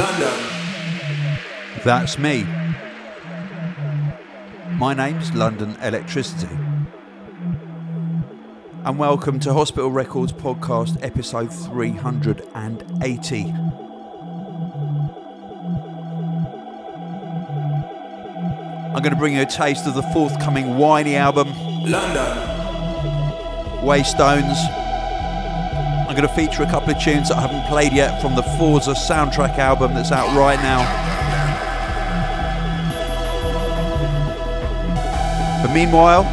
London. 0.00 0.40
That's 1.84 2.18
me. 2.18 2.44
My 4.78 4.94
name's 4.94 5.34
London 5.34 5.74
Elektricity. 5.74 6.48
And 8.86 8.98
welcome 8.98 9.38
to 9.40 9.52
Hospital 9.52 9.90
Records 9.90 10.32
Podcast, 10.32 10.96
episode 11.02 11.52
380. 11.52 13.52
I'm 18.86 19.02
going 19.02 19.10
to 19.10 19.16
bring 19.16 19.34
you 19.34 19.42
a 19.42 19.44
taste 19.44 19.86
of 19.86 19.92
the 19.92 20.02
forthcoming 20.14 20.78
Whiney 20.78 21.16
album, 21.16 21.48
London. 21.84 22.38
Waystones. 23.84 24.79
I'm 26.10 26.16
going 26.16 26.28
to 26.28 26.34
feature 26.34 26.64
a 26.64 26.66
couple 26.66 26.90
of 26.90 26.98
tunes 26.98 27.28
that 27.28 27.38
I 27.38 27.42
haven't 27.42 27.64
played 27.68 27.92
yet 27.92 28.20
from 28.20 28.34
the 28.34 28.42
Forza 28.42 28.94
soundtrack 28.94 29.58
album 29.58 29.94
that's 29.94 30.10
out 30.10 30.36
right 30.36 30.58
now. 30.60 30.82
But 35.64 35.72
meanwhile, 35.72 36.24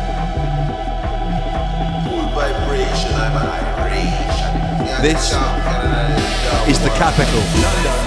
This 4.99 5.31
is 6.67 6.79
the 6.79 6.89
capital. 6.97 8.06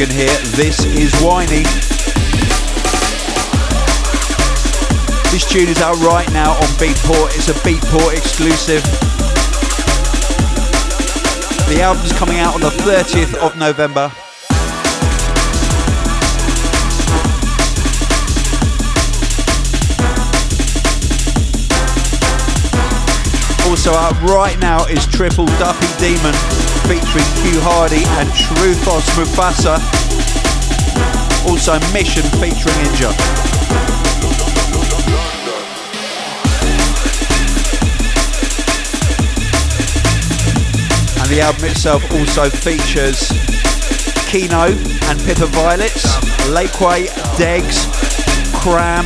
Can 0.00 0.08
hear, 0.08 0.34
this 0.56 0.82
is 0.86 1.12
Whiney. 1.20 1.62
This 5.30 5.46
tune 5.46 5.68
is 5.68 5.82
out 5.82 5.96
right 5.96 6.26
now 6.32 6.52
on 6.52 6.68
Beatport. 6.80 7.36
It's 7.36 7.50
a 7.50 7.52
Beatport 7.60 8.16
exclusive. 8.16 8.82
The 11.68 11.82
album's 11.82 12.14
coming 12.14 12.38
out 12.38 12.54
on 12.54 12.62
the 12.62 12.70
30th 12.70 13.34
of 13.34 13.58
November. 13.58 14.10
Also 23.68 23.92
out 23.92 24.18
right 24.22 24.58
now 24.60 24.86
is 24.86 25.04
Triple 25.04 25.44
Duppy 25.44 25.86
Demon 25.98 26.69
featuring 26.86 27.26
Q 27.40 27.60
Hardy 27.62 28.04
and 28.20 28.28
Truthos 28.30 29.06
Mufasa. 29.16 29.76
Also 31.48 31.78
Mission 31.92 32.22
featuring 32.38 32.76
Inja. 32.86 33.10
And 41.20 41.30
the 41.30 41.40
album 41.40 41.64
itself 41.64 42.02
also 42.12 42.48
features 42.50 43.28
Kino 44.30 44.66
and 45.08 45.18
Pippa 45.20 45.46
Violets, 45.46 46.04
Lakeway, 46.48 47.08
Degs, 47.36 47.86
Cram, 48.54 49.04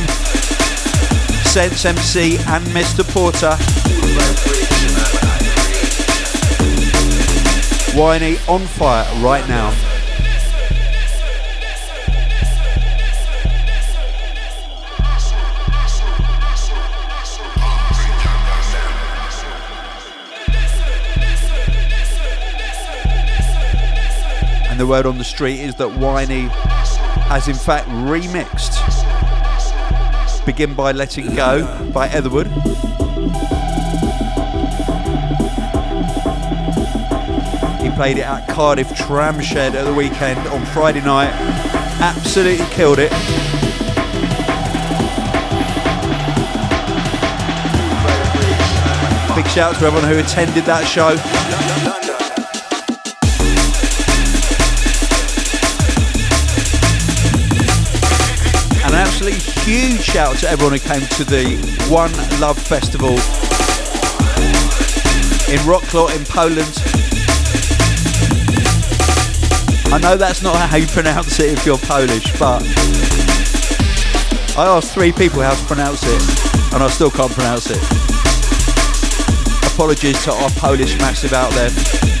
Sense 1.45 1.85
MC 1.85 2.37
and 2.47 2.65
Mr. 2.67 3.03
Porter. 3.03 4.64
Whiney 7.95 8.37
on 8.49 8.61
fire 8.61 9.05
right 9.23 9.47
now. 9.47 9.69
And 24.69 24.79
the 24.79 24.85
word 24.85 25.05
on 25.05 25.17
the 25.17 25.23
street 25.23 25.61
is 25.61 25.75
that 25.75 25.87
Whiney 25.87 26.49
has 27.29 27.47
in 27.47 27.55
fact 27.55 27.87
remixed 27.87 28.75
Begin 30.45 30.75
by 30.75 30.91
Letting 30.91 31.33
Go 31.33 31.91
by 31.91 32.07
Etherwood. 32.09 33.04
Played 37.95 38.17
it 38.17 38.25
at 38.25 38.45
Cardiff 38.49 38.89
Tramshed 38.89 39.55
at 39.55 39.85
the 39.85 39.93
weekend 39.93 40.45
on 40.49 40.65
Friday 40.65 40.99
night. 40.99 41.31
Absolutely 42.01 42.65
killed 42.65 42.99
it. 42.99 43.09
Big 49.33 49.47
shout 49.47 49.73
out 49.73 49.79
to 49.79 49.85
everyone 49.85 50.09
who 50.09 50.19
attended 50.19 50.65
that 50.65 50.85
show. 50.85 51.11
An 58.85 58.93
absolutely 58.93 59.39
huge 59.63 60.01
shout 60.01 60.35
out 60.35 60.39
to 60.39 60.49
everyone 60.49 60.77
who 60.77 60.79
came 60.79 61.07
to 61.15 61.23
the 61.23 61.55
One 61.89 62.11
Love 62.41 62.59
Festival 62.59 63.11
in 65.47 65.59
Wrocław 65.61 66.13
in 66.13 66.25
Poland. 66.25 66.94
I 69.93 69.99
know 70.01 70.17
that's 70.17 70.41
not 70.41 70.55
how 70.55 70.77
you 70.77 70.87
pronounce 70.87 71.39
it 71.39 71.51
if 71.53 71.65
you're 71.65 71.77
Polish, 71.77 72.37
but 72.39 72.63
I 74.57 74.65
asked 74.67 74.93
three 74.93 75.11
people 75.11 75.41
how 75.41 75.53
to 75.53 75.65
pronounce 75.65 76.03
it, 76.03 76.73
and 76.73 76.83
I 76.83 76.87
still 76.89 77.11
can't 77.11 77.31
pronounce 77.31 77.69
it. 77.69 77.81
Apologies 79.73 80.23
to 80.23 80.31
our 80.31 80.49
Polish 80.51 80.97
massive 80.99 81.33
out 81.33 81.51
there. 81.53 82.14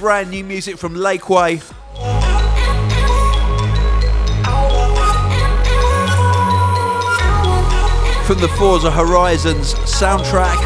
brand 0.00 0.30
new 0.30 0.42
music 0.42 0.78
from 0.78 0.94
Lakeway. 0.94 1.60
From 8.24 8.40
the 8.40 8.48
Forza 8.56 8.90
Horizons 8.90 9.74
soundtrack. 9.74 10.56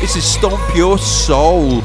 This 0.00 0.14
is 0.14 0.22
Stomp 0.22 0.60
Your 0.76 0.98
Soul. 0.98 1.82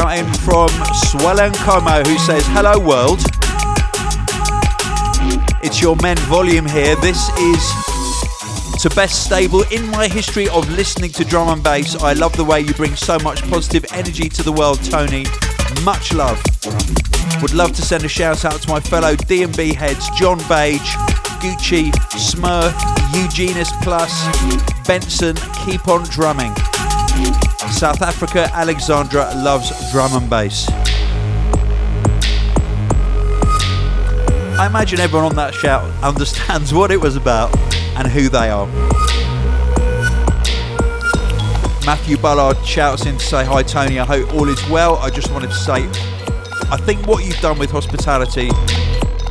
Shout 0.00 0.18
in 0.18 0.26
from 0.42 0.68
Swellen 1.06 1.54
Como 1.62 2.02
who 2.02 2.18
says, 2.18 2.44
Hello 2.48 2.80
world. 2.80 3.20
It's 5.62 5.80
your 5.80 5.94
men 6.02 6.16
volume 6.26 6.66
here. 6.66 6.96
This 6.96 7.28
is 7.38 8.82
to 8.82 8.90
best 8.96 9.24
stable 9.24 9.62
in 9.70 9.88
my 9.90 10.08
history 10.08 10.48
of 10.48 10.68
listening 10.70 11.12
to 11.12 11.24
drum 11.24 11.46
and 11.48 11.62
bass. 11.62 11.94
I 12.02 12.12
love 12.14 12.36
the 12.36 12.42
way 12.42 12.58
you 12.58 12.74
bring 12.74 12.96
so 12.96 13.20
much 13.20 13.48
positive 13.48 13.84
energy 13.92 14.28
to 14.30 14.42
the 14.42 14.50
world, 14.50 14.82
Tony. 14.82 15.26
Much 15.84 16.12
love. 16.12 16.42
Would 17.40 17.54
love 17.54 17.72
to 17.76 17.82
send 17.82 18.02
a 18.02 18.08
shout 18.08 18.44
out 18.44 18.60
to 18.62 18.68
my 18.68 18.80
fellow 18.80 19.14
D&B 19.14 19.74
heads, 19.74 20.10
John 20.18 20.38
Bage, 20.48 20.90
Gucci, 21.38 21.92
Smurf, 22.18 22.74
Eugenus 23.14 23.70
Plus, 23.80 24.12
Benson, 24.88 25.36
keep 25.64 25.86
on 25.86 26.02
drumming. 26.08 26.52
South 27.74 28.02
Africa, 28.02 28.48
Alexandra 28.54 29.32
loves 29.34 29.90
drum 29.90 30.12
and 30.14 30.30
bass. 30.30 30.70
I 34.56 34.66
imagine 34.68 35.00
everyone 35.00 35.26
on 35.26 35.34
that 35.34 35.52
shout 35.52 35.82
understands 36.02 36.72
what 36.78 36.92
it 36.92 37.00
was 37.00 37.16
about 37.16 37.54
and 37.96 38.06
who 38.06 38.28
they 38.28 38.48
are. 38.48 38.68
Matthew 41.84 42.16
Ballard 42.16 42.64
shouts 42.64 43.06
in 43.06 43.18
to 43.18 43.24
say, 43.24 43.44
Hi 43.44 43.64
Tony, 43.64 43.98
I 43.98 44.04
hope 44.04 44.32
all 44.34 44.48
is 44.48 44.68
well. 44.68 44.96
I 44.98 45.10
just 45.10 45.32
wanted 45.32 45.48
to 45.48 45.56
say, 45.56 45.84
I 46.70 46.76
think 46.76 47.04
what 47.08 47.24
you've 47.24 47.40
done 47.40 47.58
with 47.58 47.72
hospitality 47.72 48.50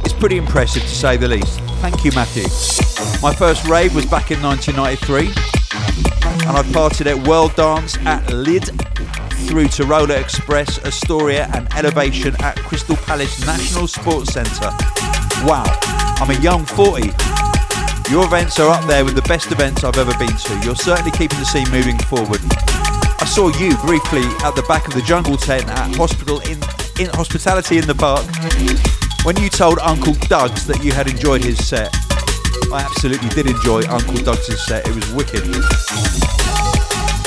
is 0.06 0.12
pretty 0.12 0.36
impressive 0.38 0.84
to 0.84 0.90
say 0.90 1.16
the 1.16 1.30
least. 1.30 1.62
Thank 1.80 2.04
you, 2.04 2.12
Matthew. 2.12 2.44
My 3.22 3.34
first 3.34 3.66
rave 3.68 3.96
was 3.96 4.06
back 4.06 4.32
in 4.32 4.42
1993, 4.42 5.63
and 6.56 6.68
I 6.68 6.72
parted 6.72 7.08
at 7.08 7.28
World 7.28 7.56
Dance 7.56 7.98
at 8.06 8.24
Lydd 8.28 8.70
through 9.48 9.68
to 9.70 9.86
Roller 9.86 10.16
Express, 10.16 10.84
Astoria, 10.86 11.50
and 11.54 11.68
Elevation 11.74 12.36
at 12.42 12.58
Crystal 12.58 12.96
Palace 12.96 13.46
National 13.46 13.88
Sports 13.88 14.34
Centre. 14.34 14.70
Wow, 15.46 15.64
I'm 16.20 16.30
a 16.30 16.40
young 16.42 16.66
40. 16.66 17.08
Your 18.12 18.26
events 18.26 18.60
are 18.60 18.70
up 18.70 18.86
there 18.86 19.04
with 19.04 19.16
the 19.16 19.24
best 19.24 19.52
events 19.52 19.84
I've 19.84 19.98
ever 19.98 20.16
been 20.18 20.36
to. 20.36 20.60
You're 20.64 20.76
certainly 20.76 21.12
keeping 21.12 21.40
the 21.40 21.46
scene 21.46 21.70
moving 21.72 21.98
forward. 22.00 22.42
I 23.20 23.26
saw 23.26 23.48
you 23.58 23.76
briefly 23.78 24.24
at 24.44 24.56
the 24.56 24.64
back 24.68 24.88
of 24.88 24.94
the 24.94 25.02
jungle 25.02 25.38
tent 25.38 25.66
at 25.70 25.96
hospital 25.96 26.40
in, 26.42 26.60
in 27.00 27.10
hospitality 27.16 27.78
in 27.78 27.88
the 27.88 27.96
park 27.96 28.26
when 29.26 29.38
you 29.38 29.50
told 29.50 29.80
Uncle 29.80 30.14
Dugs 30.28 30.68
that 30.68 30.84
you 30.84 30.92
had 30.92 31.08
enjoyed 31.08 31.44
his 31.44 31.66
set. 31.66 32.03
I 32.74 32.82
absolutely 32.82 33.30
did 33.30 33.46
enjoy 33.46 33.84
Uncle 33.88 34.16
Dugs' 34.16 34.66
set. 34.66 34.88
It 34.88 34.96
was 34.96 35.08
wicked. 35.14 35.44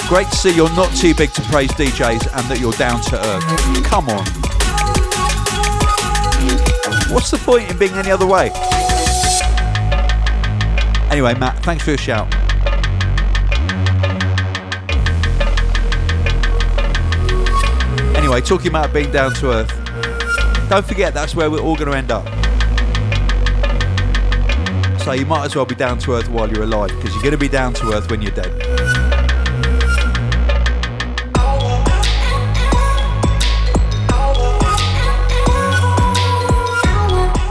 Great 0.08 0.28
to 0.28 0.36
see 0.36 0.52
you're 0.52 0.68
not 0.70 0.92
too 0.96 1.14
big 1.14 1.32
to 1.34 1.42
praise 1.42 1.70
DJs 1.70 2.34
and 2.34 2.50
that 2.50 2.58
you're 2.58 2.72
down 2.72 3.00
to 3.02 3.16
earth. 3.16 3.84
Come 3.84 4.08
on. 4.08 4.26
What's 7.14 7.30
the 7.30 7.38
point 7.38 7.70
in 7.70 7.78
being 7.78 7.92
any 7.92 8.10
other 8.10 8.26
way? 8.26 8.50
Anyway, 11.12 11.34
Matt, 11.38 11.62
thanks 11.62 11.84
for 11.84 11.90
your 11.90 11.98
shout. 11.98 12.26
Anyway, 18.16 18.40
talking 18.40 18.66
about 18.66 18.92
being 18.92 19.12
down 19.12 19.32
to 19.34 19.52
earth, 19.52 20.68
don't 20.68 20.84
forget 20.84 21.14
that's 21.14 21.36
where 21.36 21.48
we're 21.48 21.60
all 21.60 21.76
going 21.76 21.88
to 21.88 21.96
end 21.96 22.10
up. 22.10 22.35
So 25.06 25.12
you 25.12 25.24
might 25.24 25.44
as 25.44 25.54
well 25.54 25.64
be 25.64 25.76
down 25.76 25.98
to 25.98 26.14
earth 26.14 26.28
while 26.28 26.50
you're 26.50 26.64
alive 26.64 26.88
because 26.88 27.14
you're 27.14 27.22
going 27.22 27.30
to 27.30 27.38
be 27.38 27.46
down 27.46 27.72
to 27.74 27.92
earth 27.92 28.10
when 28.10 28.20
you're 28.22 28.32
dead. 28.32 28.50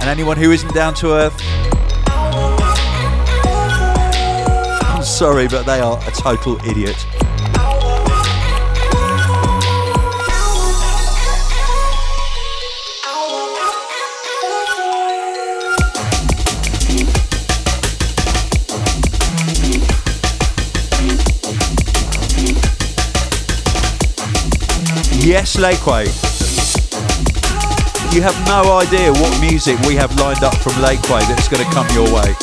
And 0.02 0.10
anyone 0.10 0.36
who 0.36 0.52
isn't 0.52 0.74
down 0.74 0.96
to 0.96 1.13
earth, 1.13 1.42
I'm 4.86 5.04
sorry, 5.06 5.48
but 5.48 5.63
they 5.63 5.80
are 5.80 5.98
a 5.98 6.12
total 6.12 6.60
idiot. 6.68 7.05
Yes, 25.25 25.56
Lakeway. 25.57 26.06
You 28.13 28.22
have 28.22 28.38
no 28.45 28.77
idea 28.77 29.12
what 29.12 29.42
music 29.42 29.80
we 29.88 29.95
have 29.95 30.16
lined 30.19 30.44
up 30.44 30.56
from 30.57 30.74
Lakeway 30.74 31.27
that's 31.27 31.48
going 31.48 31.66
to 31.66 31.72
come 31.74 31.89
your 31.95 32.06
way. 32.13 32.33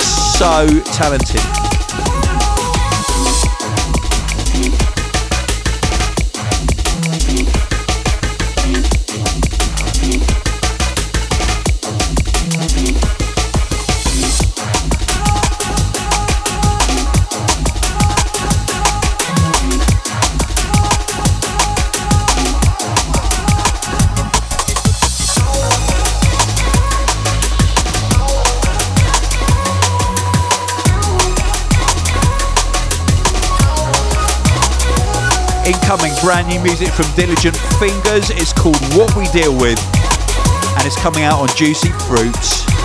So 0.00 0.80
talented. 0.94 1.55
Incoming 35.86 36.14
brand 36.20 36.48
new 36.48 36.58
music 36.58 36.88
from 36.88 37.06
Diligent 37.14 37.56
Fingers. 37.78 38.30
It's 38.30 38.52
called 38.52 38.74
What 38.96 39.14
We 39.14 39.28
Deal 39.28 39.56
With 39.56 39.78
and 40.76 40.84
it's 40.84 41.00
coming 41.00 41.22
out 41.22 41.38
on 41.38 41.48
Juicy 41.50 41.90
Fruits. 42.08 42.75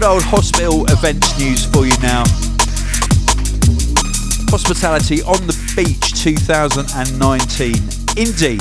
Good 0.00 0.04
old 0.04 0.22
hospital 0.24 0.84
events 0.90 1.38
news 1.38 1.64
for 1.64 1.86
you 1.86 1.96
now. 2.02 2.22
Hospitality 4.52 5.22
on 5.22 5.40
the 5.46 5.56
Beach 5.74 6.12
2019. 6.22 7.72
Indeed. 8.20 8.60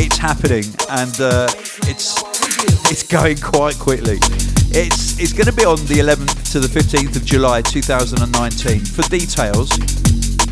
It's 0.00 0.16
happening 0.16 0.64
and 0.88 1.20
uh, 1.20 1.48
it's 1.84 2.16
it's 2.90 3.02
going 3.02 3.36
quite 3.36 3.78
quickly. 3.78 4.16
It's 4.72 5.20
it's 5.20 5.34
going 5.34 5.52
to 5.52 5.52
be 5.52 5.66
on 5.66 5.76
the 5.84 6.00
11th 6.00 6.52
to 6.52 6.60
the 6.60 6.68
15th 6.68 7.14
of 7.16 7.26
July 7.26 7.60
2019. 7.60 8.80
For 8.80 9.02
details, 9.10 9.76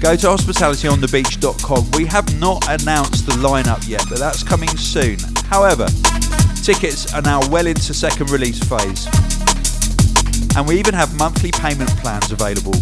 go 0.05 0.15
to 0.15 0.27
hospitalityonthebeach.com. 0.27 1.91
We 1.93 2.05
have 2.05 2.39
not 2.39 2.69
announced 2.69 3.25
the 3.25 3.33
lineup 3.33 3.89
yet, 3.89 4.05
but 4.11 4.19
that's 4.19 4.43
coming 4.43 4.77
soon. 4.77 5.17
However, 5.49 5.87
Tickets 6.65 7.13
are 7.13 7.21
now 7.21 7.47
well 7.51 7.67
into 7.67 7.93
second 7.93 8.31
release 8.31 8.59
phase. 8.59 9.07
And 10.57 10.67
we 10.67 10.79
even 10.79 10.95
have 10.95 11.15
monthly 11.19 11.53
payment 11.53 11.91
plans 11.99 12.33
available 12.33 12.73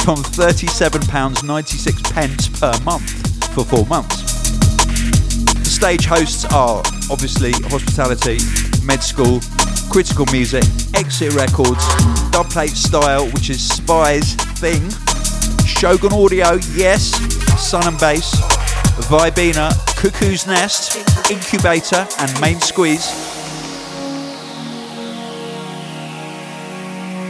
from 0.00 0.24
£37.96 0.24 2.58
per 2.58 2.72
month 2.82 3.10
for 3.52 3.62
four 3.62 3.84
months. 3.88 4.22
The 5.52 5.68
stage 5.68 6.06
hosts 6.06 6.46
are 6.46 6.78
obviously 7.10 7.52
Hospitality, 7.68 8.38
Med 8.86 9.02
School, 9.02 9.42
Critical 9.90 10.24
Music, 10.32 10.64
Exit 10.94 11.34
Records, 11.34 11.84
Dubplate 12.32 12.74
Style, 12.74 13.26
which 13.32 13.50
is 13.50 13.60
Spy's 13.60 14.32
thing, 14.58 14.88
Shogun 15.66 16.14
Audio, 16.14 16.54
yes, 16.72 17.10
Sun 17.60 17.86
and 17.86 18.00
Bass, 18.00 18.32
Vibina, 19.02 19.70
Cuckoo's 19.96 20.46
Nest, 20.46 20.96
Incubator, 21.30 22.06
and 22.20 22.40
Main 22.40 22.60
Squeeze. 22.60 23.10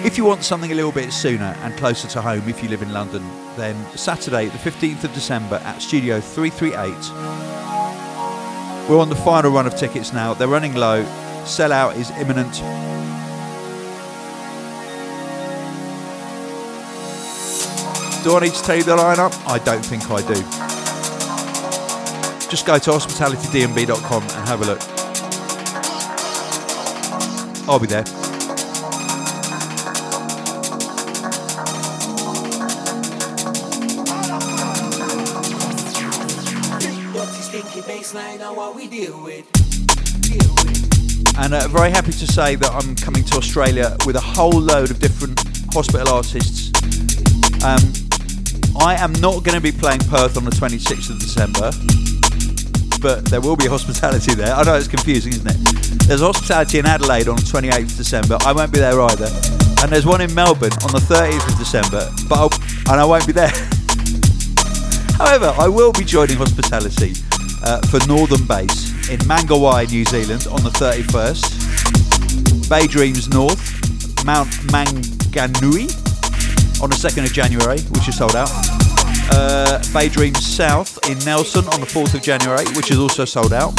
If 0.05 0.19
you 0.19 0.25
want 0.27 0.45
something 0.45 0.71
a 0.71 0.75
little 0.75 0.93
bit 0.93 1.11
sooner 1.13 1.57
and 1.63 1.75
closer 1.79 2.07
to 2.09 2.21
home, 2.21 2.47
if 2.49 2.63
you 2.63 2.69
live 2.69 2.83
in 2.83 2.93
London, 2.93 3.25
then 3.57 3.75
Saturday, 3.97 4.47
the 4.47 4.59
15th 4.59 5.05
of 5.05 5.15
December 5.15 5.57
at 5.65 5.81
Studio 5.81 6.21
338. 6.21 6.91
We're 8.89 9.01
on 9.01 9.09
the 9.09 9.17
final 9.17 9.51
run 9.51 9.67
of 9.67 9.75
tickets 9.75 10.13
now. 10.13 10.35
They're 10.35 10.47
running 10.47 10.75
low. 10.75 11.03
Sellout 11.45 11.97
is 11.97 12.11
imminent. 12.11 12.53
Do 18.23 18.37
I 18.37 18.41
need 18.41 18.53
to 18.53 18.63
tell 18.63 18.77
you 18.77 18.85
the 18.85 18.97
lineup? 18.97 19.33
I 19.47 19.59
don't 19.59 19.85
think 19.85 20.11
I 20.11 20.21
do. 20.21 20.84
Just 22.55 22.67
go 22.67 22.79
to 22.79 22.91
hospitalitydnb.com 22.93 24.23
and 24.23 24.49
have 24.49 24.63
a 24.63 24.65
look. 24.65 24.81
I'll 27.69 27.81
be 27.81 27.89
there. 27.89 28.05
And 41.37 41.55
uh, 41.55 41.67
very 41.67 41.91
happy 41.91 42.13
to 42.13 42.27
say 42.29 42.55
that 42.55 42.71
I'm 42.71 42.95
coming 42.95 43.25
to 43.25 43.37
Australia 43.37 43.97
with 44.07 44.15
a 44.15 44.21
whole 44.21 44.53
load 44.53 44.93
of 44.93 45.01
different 45.01 45.43
hospital 45.73 46.09
artists. 46.09 46.71
Um, 47.65 47.81
I 48.79 48.95
am 48.95 49.13
not 49.15 49.43
going 49.43 49.57
to 49.57 49.61
be 49.61 49.73
playing 49.73 50.03
Perth 50.03 50.37
on 50.37 50.45
the 50.45 50.53
26th 50.53 51.11
of 51.11 51.19
December, 51.19 51.73
but 53.05 53.25
there 53.27 53.43
will 53.43 53.55
be 53.55 53.67
hospitality 53.67 54.35
there. 54.35 54.55
I 54.55 54.65
know 54.65 54.77
it's 54.77 54.89
confusing, 54.89 55.35
isn't 55.35 55.47
it? 55.47 55.59
There's 56.09 56.23
hospitality 56.23 56.79
in 56.79 56.87
Adelaide 56.87 57.29
on 57.29 57.37
the 57.37 57.43
28th 57.43 57.93
of 57.93 57.97
December. 57.99 58.39
I 58.41 58.53
won't 58.53 58.73
be 58.73 58.79
there 58.79 58.99
either. 58.99 59.29
And 59.83 59.93
there's 59.93 60.07
one 60.07 60.23
in 60.23 60.35
Melbourne 60.35 60.73
on 60.81 60.91
the 60.91 61.01
30th 61.05 61.47
of 61.53 61.59
December, 61.59 62.11
but 62.31 62.39
I'll, 62.39 62.49
and 62.91 62.99
I 62.99 63.05
won't 63.05 63.27
be 63.27 63.35
there. 63.35 63.51
However, 65.21 65.53
I 65.61 65.69
will 65.69 65.93
be 65.93 66.03
joining 66.03 66.39
hospitality 66.39 67.13
uh, 67.63 67.83
for 67.89 68.01
Northern 68.09 68.47
Bass 68.47 68.89
in 69.11 69.19
Mangawhai, 69.29 69.91
New 69.91 70.07
Zealand 70.07 70.47
on 70.51 70.65
the 70.65 70.71
31st. 70.71 72.71
Bay 72.71 72.87
Dreams 72.87 73.29
North, 73.29 73.61
Mount 74.25 74.49
Maunganui 74.73 75.93
on 76.81 76.89
the 76.89 76.97
2nd 76.97 77.27
of 77.27 77.35
January, 77.35 77.83
which 77.93 78.09
is 78.09 78.17
sold 78.17 78.35
out. 78.35 78.49
Uh, 79.31 79.83
Bay 79.93 80.09
Dreams 80.09 80.45
South 80.45 80.99
in 81.09 81.19
Nelson 81.21 81.65
on 81.69 81.81
the 81.81 81.87
4th 81.87 82.15
of 82.15 82.23
January, 82.23 82.65
which 82.77 82.91
is 82.91 82.99
also 82.99 83.25
sold 83.25 83.53
out. 83.53 83.73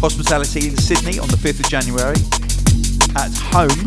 Hospitality 0.00 0.68
in 0.68 0.76
Sydney 0.76 1.18
on 1.18 1.28
the 1.28 1.36
5th 1.36 1.60
of 1.60 1.68
January. 1.68 2.16
At 3.16 3.32
Home, 3.54 3.80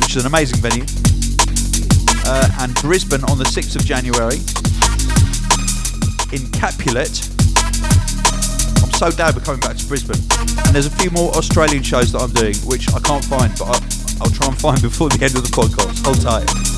which 0.00 0.16
is 0.16 0.24
an 0.24 0.26
amazing 0.26 0.58
venue. 0.60 0.84
Uh, 2.24 2.48
and 2.60 2.74
Brisbane 2.76 3.24
on 3.24 3.38
the 3.38 3.44
6th 3.44 3.76
of 3.76 3.84
January. 3.84 4.40
In 6.32 6.48
Capulet, 6.52 7.10
I'm 8.82 8.92
so 8.94 9.10
glad 9.10 9.34
we're 9.34 9.42
coming 9.42 9.60
back 9.60 9.76
to 9.76 9.86
Brisbane. 9.86 10.22
And 10.64 10.74
there's 10.74 10.86
a 10.86 10.96
few 10.96 11.10
more 11.10 11.30
Australian 11.36 11.82
shows 11.82 12.12
that 12.12 12.22
I'm 12.22 12.32
doing, 12.32 12.56
which 12.64 12.88
I 12.94 13.00
can't 13.00 13.24
find, 13.24 13.52
but 13.58 13.68
I, 13.68 14.24
will 14.24 14.30
try 14.30 14.46
and 14.48 14.58
find 14.58 14.80
before 14.90 15.08
the 15.08 15.18
end 15.24 15.34
of 15.36 15.42
the 15.42 15.52
podcast. 15.52 16.04
Hold 16.06 16.22
tight. 16.22 16.69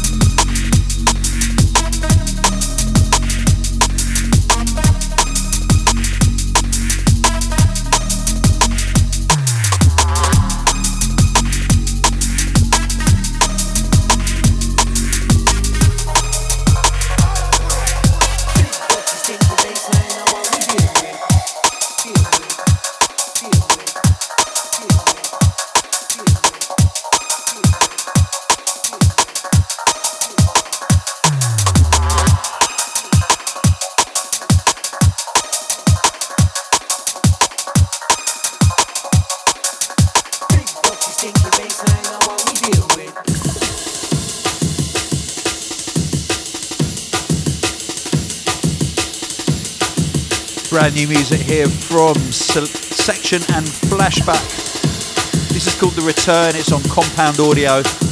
Brand 50.72 50.94
new 50.94 51.06
music 51.06 51.38
here 51.38 51.68
from 51.68 52.14
Section 52.32 53.42
and 53.54 53.66
Flashback. 53.66 54.42
This 55.52 55.66
is 55.66 55.78
called 55.78 55.92
The 55.92 56.00
Return, 56.00 56.56
it's 56.56 56.72
on 56.72 56.82
Compound 56.84 57.38
Audio. 57.40 58.11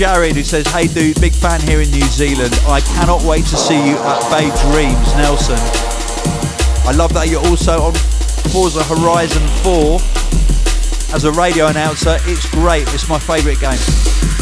Jared 0.00 0.34
who 0.34 0.42
says, 0.42 0.66
Hey 0.68 0.86
dude, 0.86 1.20
big 1.20 1.34
fan 1.34 1.60
here 1.60 1.82
in 1.82 1.90
New 1.90 2.06
Zealand. 2.06 2.54
I 2.66 2.80
cannot 2.80 3.22
wait 3.22 3.44
to 3.44 3.56
see 3.58 3.76
you 3.76 3.96
at 3.98 4.30
Bay 4.30 4.48
Dreams, 4.72 5.14
Nelson. 5.14 5.60
I 6.88 6.92
love 6.96 7.12
that 7.12 7.28
you're 7.28 7.44
also 7.44 7.82
on 7.82 7.92
Forza 8.48 8.82
Horizon 8.84 9.46
4 9.60 10.00
as 11.14 11.24
a 11.24 11.32
radio 11.32 11.66
announcer. 11.66 12.16
It's 12.22 12.48
great. 12.48 12.88
It's 12.94 13.10
my 13.10 13.18
favourite 13.18 13.60
game. 13.60 13.76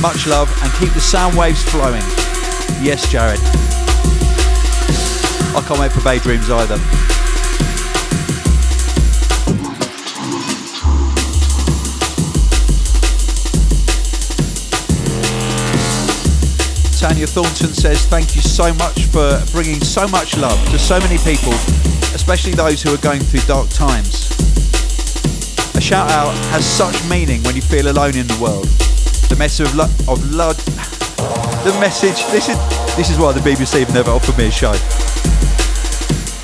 Much 0.01 0.29
love 0.29 0.47
and 0.63 0.73
keep 0.75 0.95
the 0.95 1.01
sound 1.01 1.37
waves 1.37 1.65
flowing. 1.65 2.07
Yes, 2.79 3.11
Jared. 3.11 3.41
I 5.59 5.65
can't 5.67 5.81
wait 5.81 5.91
for 5.91 6.05
Bay 6.05 6.21
Dreams 6.21 6.49
either. 6.51 6.79
Tanya 16.99 17.29
Thornton 17.29 17.69
says, 17.69 18.07
Thank 18.07 18.35
you 18.35 18.43
so 18.43 18.75
much 18.75 19.05
for 19.07 19.41
bringing 19.53 19.79
so 19.81 20.09
much 20.09 20.37
love 20.37 20.59
to 20.71 20.79
so 20.81 20.99
many 20.99 21.17
people, 21.19 21.53
especially 22.11 22.55
those 22.55 22.83
who 22.83 22.93
are 22.93 22.99
going 22.99 23.21
through 23.21 23.47
dark 23.47 23.69
times. 23.71 24.35
A 25.77 25.81
shout 25.81 26.11
out 26.11 26.35
has 26.51 26.67
such 26.67 26.99
meaning 27.09 27.41
when 27.45 27.55
you 27.55 27.63
feel 27.63 27.89
alone 27.89 28.17
in 28.17 28.27
the 28.27 28.37
world. 28.43 28.67
The 29.31 29.37
message 29.39 29.69
of, 29.69 29.77
lo- 29.77 30.13
of 30.13 30.19
love, 30.35 30.57
the 31.63 31.71
message, 31.79 32.19
this 32.33 32.49
is, 32.49 32.59
this 32.97 33.11
is 33.11 33.19
why 33.19 33.31
the 33.31 33.41
BBC 33.47 33.79
have 33.79 33.95
never 33.95 34.11
offered 34.11 34.37
me 34.37 34.49
a 34.49 34.51
show. 34.51 34.73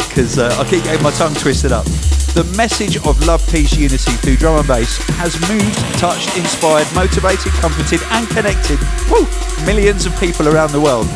Because 0.06 0.38
uh, 0.38 0.54
I 0.60 0.70
keep 0.70 0.84
getting 0.84 1.02
my 1.02 1.10
tongue 1.10 1.34
twisted 1.34 1.72
up. 1.72 1.86
The 2.34 2.42
message 2.56 2.96
of 3.06 3.24
love, 3.28 3.48
peace, 3.48 3.78
unity 3.78 4.10
through 4.18 4.38
drum 4.38 4.58
and 4.58 4.66
bass 4.66 4.98
has 5.22 5.38
moved, 5.48 5.78
touched, 6.00 6.36
inspired, 6.36 6.92
motivated, 6.92 7.52
comforted, 7.62 8.02
and 8.10 8.26
connected 8.26 8.76
woo, 9.08 9.22
millions 9.64 10.04
of 10.04 10.18
people 10.18 10.48
around 10.48 10.72
the 10.72 10.80
world. 10.80 11.06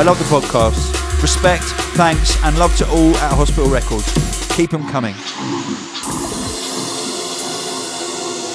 I 0.00 0.02
love 0.02 0.18
the 0.18 0.24
podcast. 0.24 0.96
Respect, 1.20 1.64
thanks, 1.92 2.42
and 2.42 2.58
love 2.58 2.74
to 2.78 2.88
all 2.88 3.14
at 3.16 3.34
Hospital 3.34 3.68
Records. 3.68 4.08
Keep 4.56 4.70
them 4.70 4.88
coming. 4.88 5.14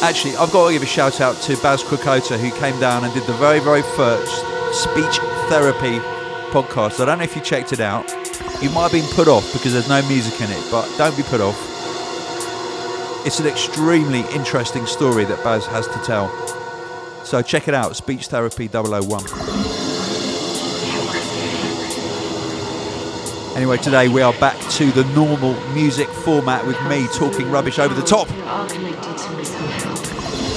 Actually, 0.01 0.35
I've 0.37 0.51
got 0.51 0.69
to 0.69 0.73
give 0.73 0.81
a 0.81 0.87
shout 0.87 1.21
out 1.21 1.39
to 1.43 1.55
Baz 1.61 1.83
Krakota 1.83 2.39
who 2.39 2.49
came 2.59 2.79
down 2.79 3.03
and 3.03 3.13
did 3.13 3.27
the 3.27 3.33
very, 3.33 3.59
very 3.59 3.83
first 3.83 4.33
speech 4.73 5.21
therapy 5.53 5.99
podcast. 6.49 6.99
I 6.99 7.05
don't 7.05 7.19
know 7.19 7.25
if 7.25 7.35
you 7.35 7.43
checked 7.43 7.73
it 7.73 7.79
out. 7.79 8.09
You 8.59 8.71
might 8.71 8.89
have 8.89 8.91
been 8.91 9.09
put 9.13 9.27
off 9.27 9.53
because 9.53 9.73
there's 9.73 9.87
no 9.87 10.01
music 10.07 10.41
in 10.41 10.49
it, 10.49 10.65
but 10.71 10.89
don't 10.97 11.15
be 11.15 11.21
put 11.21 11.41
off. 11.41 11.70
It's 13.23 13.39
an 13.39 13.45
extremely 13.45 14.21
interesting 14.33 14.87
story 14.87 15.25
that 15.25 15.43
Baz 15.43 15.67
has 15.67 15.87
to 15.87 15.99
tell. 15.99 16.27
So 17.23 17.43
check 17.43 17.67
it 17.67 17.75
out, 17.75 17.95
Speech 17.95 18.27
Therapy 18.27 18.67
001. 18.67 19.23
Anyway, 23.55 23.77
today 23.77 24.07
we 24.07 24.23
are 24.23 24.33
back 24.39 24.59
to 24.71 24.91
the 24.91 25.03
normal 25.13 25.53
music 25.73 26.07
format 26.07 26.65
with 26.65 26.81
me 26.87 27.07
talking 27.13 27.51
rubbish 27.51 27.77
over 27.77 27.93
the 27.93 28.01
top. 28.01 28.27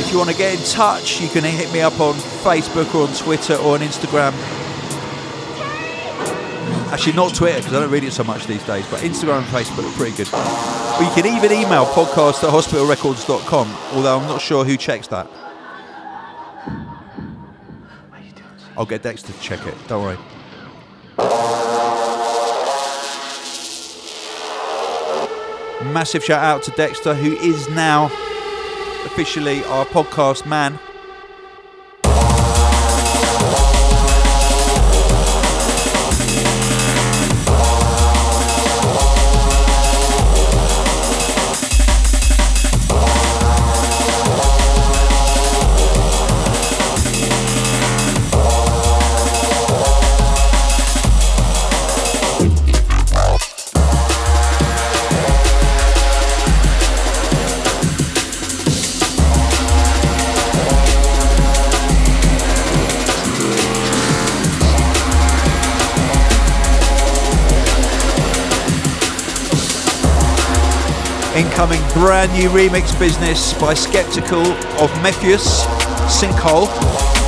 If 0.00 0.11
you 0.11 0.16
want 0.16 0.30
to 0.30 0.37
get 0.37 0.59
in 0.59 0.64
touch, 0.64 1.21
you 1.21 1.28
can 1.28 1.44
hit 1.44 1.71
me 1.71 1.83
up 1.83 2.00
on 2.00 2.14
Facebook 2.14 2.94
or 2.94 3.06
on 3.06 3.14
Twitter 3.14 3.56
or 3.56 3.75
on 3.75 3.80
Instagram. 3.80 4.33
Actually, 6.90 7.12
not 7.12 7.35
Twitter 7.35 7.59
because 7.59 7.75
I 7.75 7.80
don't 7.80 7.90
read 7.90 8.04
it 8.04 8.14
so 8.14 8.25
much 8.25 8.47
these 8.47 8.64
days, 8.64 8.87
but 8.90 9.00
Instagram 9.00 9.38
and 9.38 9.47
Facebook 9.49 9.87
are 9.87 9.97
pretty 9.97 10.16
good. 10.16 10.83
You 11.00 11.10
can 11.10 11.26
even 11.26 11.50
email 11.50 11.86
podcast 11.86 12.44
at 12.44 12.50
hospitalrecords.com, 12.50 13.76
although 13.94 14.18
I'm 14.18 14.28
not 14.28 14.40
sure 14.40 14.64
who 14.64 14.76
checks 14.76 15.08
that. 15.08 15.28
I'll 18.76 18.86
get 18.86 19.02
Dexter 19.02 19.32
to 19.32 19.40
check 19.40 19.66
it, 19.66 19.74
don't 19.88 20.04
worry. 20.04 20.18
Massive 25.92 26.24
shout 26.24 26.42
out 26.44 26.62
to 26.64 26.70
Dexter, 26.72 27.14
who 27.14 27.36
is 27.36 27.68
now 27.70 28.06
officially 29.04 29.64
our 29.64 29.84
podcast 29.86 30.46
man. 30.46 30.78
Incoming 71.54 71.88
brand 71.92 72.32
new 72.32 72.49
remix 72.49 72.99
business 72.99 73.54
by 73.54 73.75
Skeptical 73.75 74.40
of 74.82 74.90
Mefjus, 75.04 75.62
Sinkhole. 76.08 77.23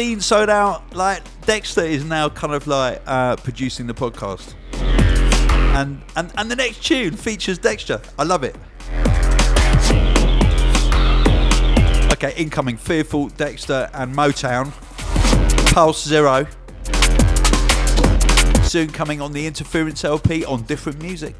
Seeing 0.00 0.20
so 0.20 0.46
now, 0.46 0.82
like 0.92 1.22
Dexter 1.42 1.82
is 1.82 2.06
now 2.06 2.30
kind 2.30 2.54
of 2.54 2.66
like 2.66 3.02
uh, 3.06 3.36
producing 3.36 3.86
the 3.86 3.92
podcast, 3.92 4.54
and 4.72 6.00
and 6.16 6.32
and 6.38 6.50
the 6.50 6.56
next 6.56 6.82
tune 6.82 7.14
features 7.14 7.58
Dexter. 7.58 8.00
I 8.18 8.22
love 8.22 8.42
it. 8.42 8.56
Okay, 12.14 12.32
incoming 12.34 12.78
Fearful, 12.78 13.28
Dexter, 13.28 13.90
and 13.92 14.14
Motown. 14.14 14.72
Pulse 15.74 16.02
Zero. 16.02 16.46
Soon 18.62 18.88
coming 18.88 19.20
on 19.20 19.34
the 19.34 19.46
Interference 19.46 20.02
LP 20.02 20.46
on 20.46 20.62
different 20.62 21.02
music. 21.02 21.34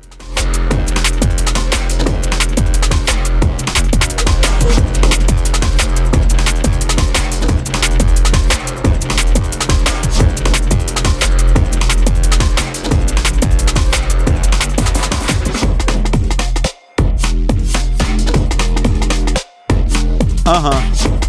Uh 20.62 20.70
huh. 20.70 21.19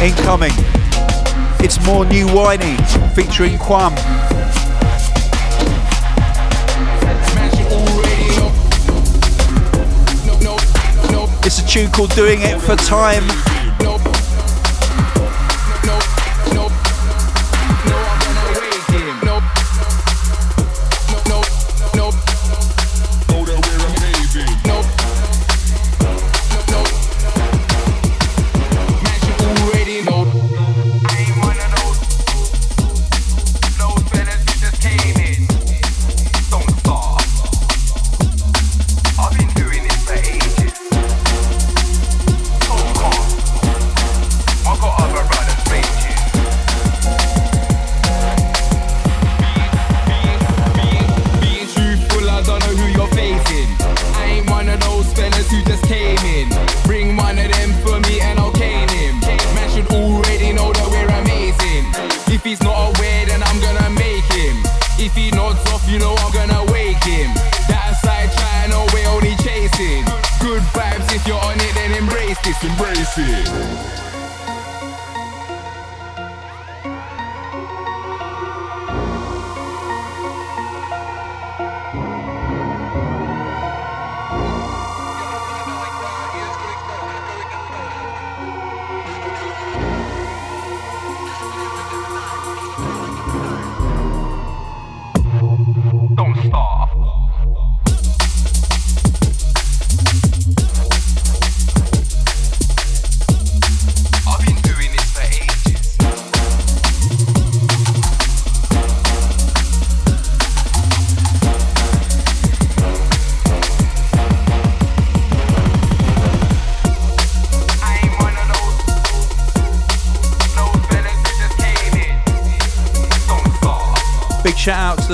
Incoming. 0.00 0.52
It's 1.62 1.78
more 1.84 2.06
new 2.06 2.26
Whiney 2.28 2.78
featuring 3.14 3.58
Quam. 3.58 3.92
It's 11.44 11.58
a 11.58 11.66
tune 11.66 11.90
called 11.90 12.14
Doing 12.14 12.40
It 12.40 12.58
for 12.62 12.76
Time. 12.76 13.59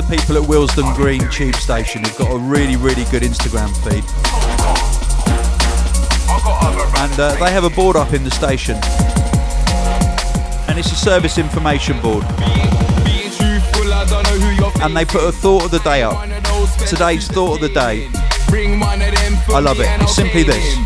People 0.02 0.36
at 0.36 0.46
Willesden 0.46 0.92
Green 0.94 1.26
Tube 1.30 1.54
Station 1.54 2.04
who've 2.04 2.18
got 2.18 2.30
a 2.30 2.38
really, 2.38 2.76
really 2.76 3.04
good 3.04 3.22
Instagram 3.22 3.72
feed. 3.82 4.04
And 6.98 7.20
uh, 7.20 7.34
they 7.42 7.50
have 7.50 7.64
a 7.64 7.70
board 7.70 7.96
up 7.96 8.12
in 8.12 8.22
the 8.22 8.30
station. 8.30 8.76
And 10.68 10.78
it's 10.78 10.92
a 10.92 10.94
service 10.94 11.38
information 11.38 12.00
board. 12.00 12.24
And 14.82 14.96
they 14.96 15.04
put 15.04 15.24
a 15.24 15.32
thought 15.32 15.64
of 15.64 15.70
the 15.70 15.80
day 15.80 16.02
up. 16.02 16.28
Today's 16.86 17.28
thought 17.28 17.54
of 17.54 17.60
the 17.60 17.70
day. 17.70 18.10
I 18.52 19.60
love 19.60 19.80
it. 19.80 19.88
It's 20.02 20.14
simply 20.14 20.42
this. 20.42 20.76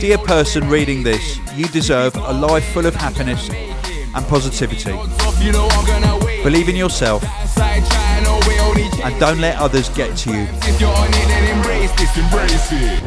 Dear 0.00 0.18
person 0.18 0.68
reading 0.68 1.02
this, 1.02 1.38
you 1.54 1.66
deserve 1.66 2.16
a 2.16 2.32
life 2.32 2.64
full 2.72 2.86
of 2.86 2.94
happiness 2.94 3.48
and 3.50 4.26
positivity. 4.26 4.92
Believe 6.42 6.68
in 6.68 6.76
yourself 6.76 7.24
and 9.06 9.20
don't 9.20 9.38
let 9.38 9.56
others 9.58 9.88
get 9.90 10.16
to 10.16 10.30
you. 10.30 10.48
If 10.62 10.80
you're 10.80 10.90
on 10.90 11.06
it, 11.08 11.12
then 11.12 11.56
embrace 11.56 11.92
this, 11.92 12.16
embrace 12.16 12.72
it. 12.72 13.02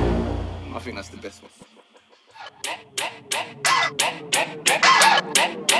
I 0.73 0.79
think 0.79 0.95
that's 0.95 1.09
the 1.09 1.17
best 1.17 1.43
one. 1.43 1.51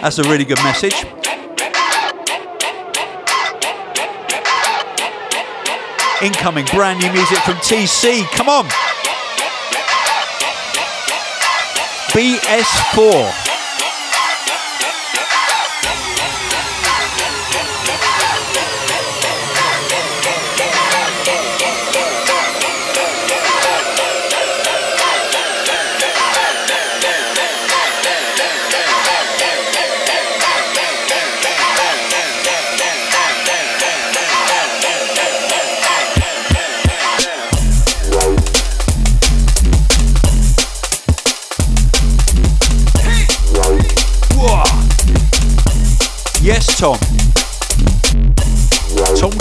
That's 0.01 0.19
a 0.19 0.23
really 0.23 0.43
good 0.43 0.57
message. 0.57 1.05
Incoming 6.21 6.65
brand 6.65 6.99
new 6.99 7.11
music 7.13 7.37
from 7.39 7.55
TC. 7.55 8.25
Come 8.31 8.49
on. 8.49 8.65
BS4. 12.11 13.48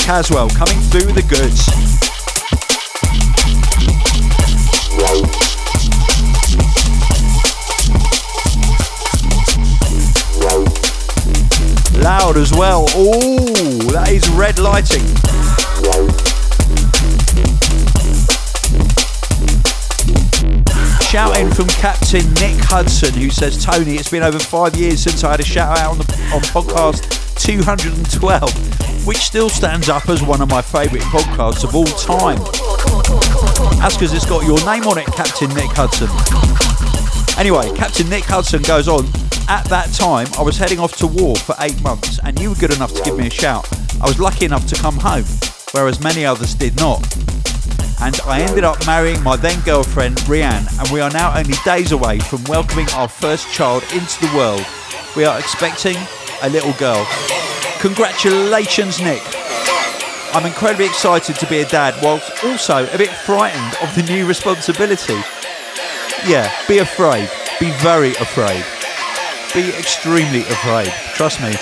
Caswell 0.08 0.48
coming 0.48 0.80
through 0.84 1.12
the 1.12 1.20
goods. 1.20 1.68
Loud 12.02 12.38
as 12.38 12.52
well. 12.52 12.86
Oh, 12.94 13.52
that 13.92 14.08
is 14.08 14.26
red 14.30 14.58
lighting. 14.58 15.04
Shouting 21.02 21.50
from 21.50 21.66
Captain 21.68 22.24
Nick 22.32 22.56
Hudson, 22.64 23.12
who 23.12 23.28
says, 23.28 23.62
Tony, 23.62 23.96
it's 23.96 24.10
been 24.10 24.22
over 24.22 24.38
five 24.38 24.74
years 24.74 25.02
since 25.02 25.22
I 25.22 25.32
had 25.32 25.40
a 25.40 25.44
shout 25.44 25.78
out 25.78 25.90
on 25.90 25.98
the 25.98 26.04
on 26.32 26.40
podcast 26.40 27.18
212, 27.44 28.67
which 29.08 29.24
still 29.24 29.48
stands 29.48 29.88
up 29.88 30.06
as 30.10 30.22
one 30.22 30.42
of 30.42 30.50
my 30.50 30.60
favourite 30.60 31.02
podcasts 31.04 31.64
of 31.64 31.74
all 31.74 31.86
time. 31.86 32.36
That's 33.80 33.96
because 33.96 34.12
it's 34.12 34.26
got 34.26 34.46
your 34.46 34.62
name 34.66 34.86
on 34.86 34.98
it, 34.98 35.06
Captain 35.06 35.48
Nick 35.54 35.70
Hudson. 35.72 36.10
Anyway, 37.40 37.74
Captain 37.74 38.06
Nick 38.10 38.24
Hudson 38.24 38.60
goes 38.64 38.86
on. 38.86 39.06
At 39.48 39.64
that 39.70 39.90
time, 39.94 40.26
I 40.38 40.42
was 40.42 40.58
heading 40.58 40.78
off 40.78 40.94
to 40.98 41.06
war 41.06 41.36
for 41.36 41.54
eight 41.60 41.80
months, 41.80 42.20
and 42.22 42.38
you 42.38 42.50
were 42.50 42.56
good 42.56 42.76
enough 42.76 42.92
to 42.92 43.02
give 43.02 43.16
me 43.16 43.28
a 43.28 43.30
shout. 43.30 43.66
I 44.02 44.06
was 44.06 44.20
lucky 44.20 44.44
enough 44.44 44.66
to 44.66 44.76
come 44.76 44.98
home, 44.98 45.24
whereas 45.72 46.02
many 46.02 46.26
others 46.26 46.54
did 46.54 46.76
not. 46.76 47.00
And 48.02 48.20
I 48.26 48.42
ended 48.42 48.64
up 48.64 48.84
marrying 48.84 49.22
my 49.22 49.36
then 49.36 49.58
girlfriend, 49.64 50.18
Rianne, 50.28 50.68
and 50.78 50.90
we 50.92 51.00
are 51.00 51.10
now 51.10 51.34
only 51.34 51.54
days 51.64 51.92
away 51.92 52.18
from 52.18 52.44
welcoming 52.44 52.90
our 52.90 53.08
first 53.08 53.50
child 53.54 53.84
into 53.84 54.20
the 54.20 54.30
world. 54.36 54.66
We 55.16 55.24
are 55.24 55.38
expecting 55.38 55.96
a 56.42 56.50
little 56.50 56.74
girl. 56.74 57.06
Congratulations, 57.80 59.00
Nick. 59.00 59.22
I'm 60.34 60.44
incredibly 60.44 60.86
excited 60.86 61.36
to 61.36 61.46
be 61.46 61.60
a 61.60 61.64
dad, 61.64 61.94
whilst 62.02 62.44
also 62.44 62.86
a 62.92 62.98
bit 62.98 63.10
frightened 63.10 63.76
of 63.80 63.94
the 63.94 64.02
new 64.02 64.26
responsibility. 64.26 65.14
Yeah, 66.26 66.52
be 66.66 66.78
afraid. 66.78 67.30
Be 67.60 67.70
very 67.78 68.10
afraid. 68.16 68.64
Be 69.54 69.70
extremely 69.78 70.40
afraid. 70.40 70.92
Trust 71.14 71.40
me. 71.40 71.54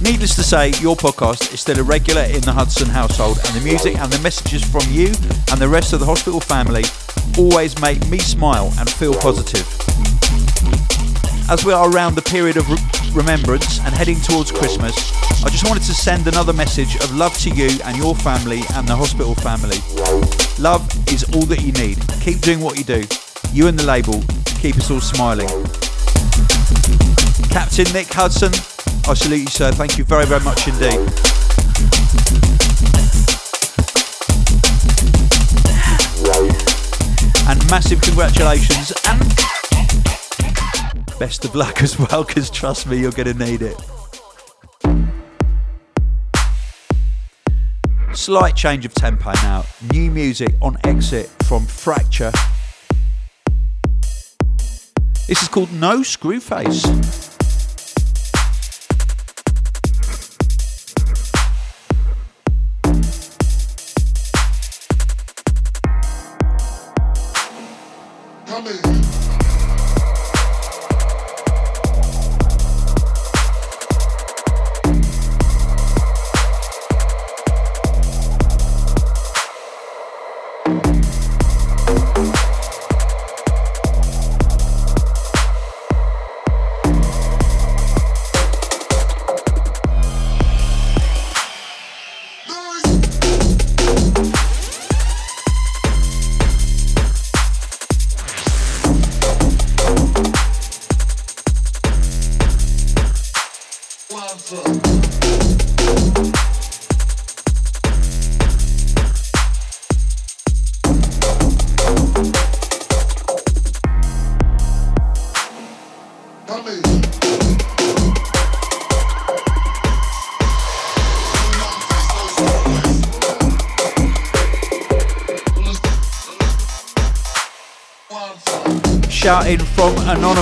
Needless 0.00 0.36
to 0.36 0.42
say, 0.42 0.68
your 0.80 0.94
podcast 0.94 1.52
is 1.52 1.60
still 1.60 1.80
a 1.80 1.82
regular 1.82 2.22
in 2.22 2.40
the 2.42 2.52
Hudson 2.52 2.88
household, 2.88 3.38
and 3.44 3.56
the 3.56 3.64
music 3.64 3.98
and 3.98 4.12
the 4.12 4.22
messages 4.22 4.64
from 4.64 4.82
you 4.88 5.08
and 5.50 5.60
the 5.60 5.68
rest 5.68 5.92
of 5.92 6.00
the 6.00 6.06
hospital 6.06 6.40
family 6.40 6.84
always 7.36 7.78
make 7.80 8.06
me 8.08 8.18
smile 8.18 8.72
and 8.78 8.88
feel 8.88 9.14
positive. 9.14 9.83
As 11.46 11.62
we 11.64 11.72
are 11.74 11.90
around 11.90 12.14
the 12.14 12.22
period 12.22 12.56
of 12.56 12.68
re- 12.70 12.78
remembrance 13.12 13.78
and 13.80 13.94
heading 13.94 14.18
towards 14.20 14.50
Christmas, 14.50 14.94
I 15.44 15.50
just 15.50 15.68
wanted 15.68 15.82
to 15.84 15.92
send 15.92 16.26
another 16.26 16.54
message 16.54 16.96
of 16.96 17.14
love 17.14 17.36
to 17.40 17.50
you 17.50 17.78
and 17.84 17.96
your 17.98 18.14
family 18.14 18.62
and 18.74 18.88
the 18.88 18.96
hospital 18.96 19.34
family. 19.34 19.76
Love 20.58 20.82
is 21.12 21.22
all 21.34 21.44
that 21.46 21.60
you 21.60 21.72
need. 21.72 21.98
Keep 22.22 22.40
doing 22.40 22.60
what 22.60 22.78
you 22.78 22.84
do. 22.84 23.04
You 23.52 23.68
and 23.68 23.78
the 23.78 23.84
label 23.84 24.22
keep 24.58 24.76
us 24.76 24.90
all 24.90 25.00
smiling. 25.00 25.48
Captain 27.50 27.84
Nick 27.92 28.08
Hudson, 28.08 28.52
I 29.06 29.12
salute 29.12 29.40
you, 29.40 29.46
sir. 29.46 29.70
Thank 29.70 29.98
you 29.98 30.04
very, 30.04 30.24
very 30.24 30.42
much 30.42 30.66
indeed. 30.66 30.98
And 37.46 37.70
massive 37.70 38.00
congratulations 38.00 38.92
and 39.06 39.53
best 41.18 41.44
of 41.44 41.54
luck 41.54 41.82
as 41.82 41.98
well, 41.98 42.24
because 42.24 42.50
trust 42.50 42.86
me, 42.86 42.98
you're 42.98 43.12
going 43.12 43.36
to 43.36 43.44
need 43.44 43.62
it. 43.62 43.80
Slight 48.12 48.54
change 48.54 48.86
of 48.86 48.94
tempo 48.94 49.32
now. 49.34 49.64
New 49.92 50.10
music 50.10 50.54
on 50.62 50.76
exit 50.84 51.28
from 51.44 51.66
Fracture. 51.66 52.32
This 55.26 55.42
is 55.42 55.48
called 55.48 55.72
No 55.72 56.00
Screwface. 56.00 57.33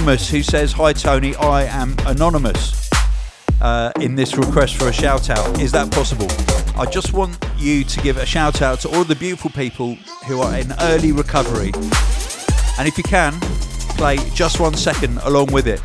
Anonymous 0.02 0.30
who 0.30 0.42
says, 0.42 0.72
Hi 0.72 0.92
Tony, 0.92 1.36
I 1.36 1.62
am 1.62 1.94
Anonymous 2.06 2.90
uh, 3.60 3.92
in 4.00 4.16
this 4.16 4.36
request 4.36 4.74
for 4.74 4.88
a 4.88 4.92
shout 4.92 5.30
out. 5.30 5.60
Is 5.60 5.70
that 5.70 5.92
possible? 5.92 6.26
I 6.76 6.90
just 6.90 7.12
want 7.12 7.38
you 7.56 7.84
to 7.84 8.00
give 8.00 8.16
a 8.16 8.26
shout 8.26 8.62
out 8.62 8.80
to 8.80 8.88
all 8.88 9.04
the 9.04 9.14
beautiful 9.14 9.48
people 9.50 9.94
who 10.26 10.40
are 10.40 10.58
in 10.58 10.72
early 10.80 11.12
recovery. 11.12 11.70
And 12.80 12.88
if 12.88 12.98
you 12.98 13.04
can, 13.04 13.34
play 13.96 14.16
just 14.34 14.58
one 14.58 14.74
second 14.74 15.18
along 15.18 15.52
with 15.52 15.68
it. 15.68 15.80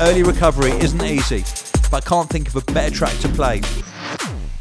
Early 0.00 0.22
recovery 0.22 0.70
isn't 0.70 1.04
easy, 1.04 1.44
but 1.90 2.06
I 2.06 2.08
can't 2.08 2.30
think 2.30 2.48
of 2.48 2.56
a 2.56 2.72
better 2.72 2.94
track 2.94 3.18
to 3.18 3.28
play. 3.28 3.60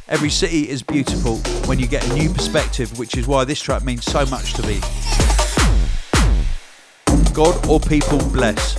Every 0.10 0.30
city 0.30 0.68
is 0.68 0.84
beautiful 0.84 1.38
when 1.70 1.80
you 1.80 1.88
get 1.88 2.06
a 2.06 2.14
new 2.14 2.34
perspective, 2.34 3.00
which 3.00 3.16
is 3.16 3.28
why 3.28 3.46
this 3.46 3.62
track 3.62 3.86
means 3.86 4.04
so 4.04 4.26
much 4.26 4.56
to 4.56 4.68
me. 4.68 4.82
God 7.38 7.68
or 7.68 7.80
people 7.80 8.18
bless? 8.32 8.76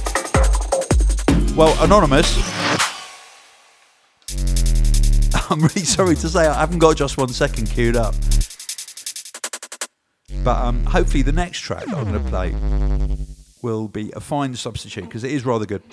Well, 1.54 1.80
Anonymous, 1.80 2.36
I'm 5.48 5.60
really 5.60 5.84
sorry 5.84 6.16
to 6.16 6.28
say 6.28 6.44
I 6.44 6.58
haven't 6.58 6.80
got 6.80 6.96
just 6.96 7.18
one 7.18 7.28
second 7.28 7.70
queued 7.70 7.94
up. 7.94 8.16
But 10.42 10.56
um, 10.56 10.84
hopefully 10.86 11.22
the 11.22 11.30
next 11.30 11.60
track 11.60 11.84
I'm 11.86 12.10
going 12.10 12.20
to 12.20 12.28
play 12.28 12.52
will 13.62 13.86
be 13.86 14.10
a 14.16 14.20
fine 14.20 14.56
substitute 14.56 15.04
because 15.04 15.22
it 15.22 15.30
is 15.30 15.46
rather 15.46 15.64
good. 15.64 15.84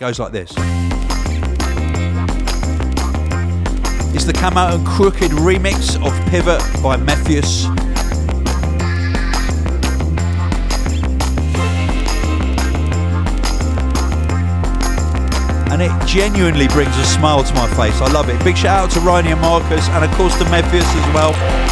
Goes 0.00 0.18
like 0.18 0.32
this. 0.32 0.50
It's 4.14 4.24
the 4.24 4.32
Camo 4.32 4.74
and 4.74 4.86
Krooked 4.86 5.28
remix 5.44 5.94
of 5.96 6.30
Pivot 6.30 6.62
by 6.82 6.96
Mefjus. 6.96 7.66
And 15.70 15.82
it 15.82 16.06
genuinely 16.06 16.66
brings 16.68 16.96
a 16.96 17.04
smile 17.04 17.44
to 17.44 17.54
my 17.54 17.68
face. 17.74 18.00
I 18.00 18.10
love 18.10 18.30
it. 18.30 18.42
Big 18.42 18.56
shout 18.56 18.86
out 18.86 18.90
to 18.92 19.00
Ronnie 19.00 19.32
and 19.32 19.40
Marcus, 19.42 19.86
and 19.90 20.02
of 20.02 20.10
course 20.12 20.36
to 20.38 20.44
Mefjus 20.44 20.80
as 20.80 21.14
well. 21.14 21.69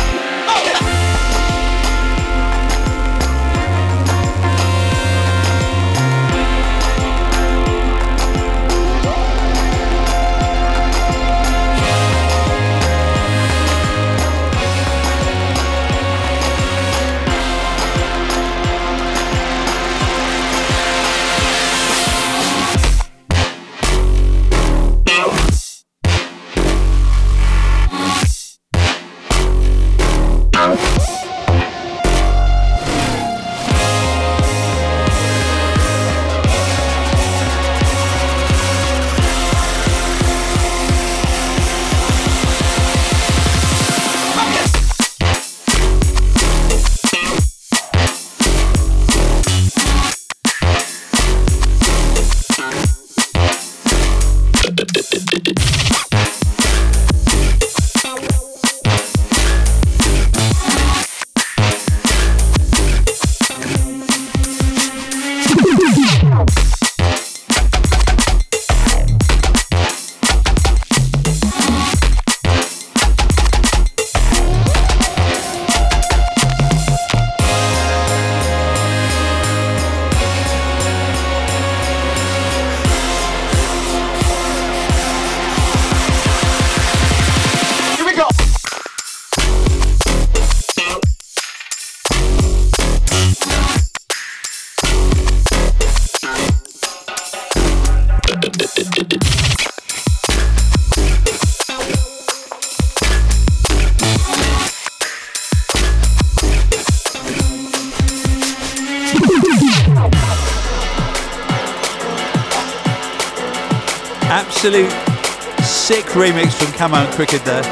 Camo 116.79 116.99
and 116.99 117.13
Krooked 117.13 117.45
there. 117.45 117.65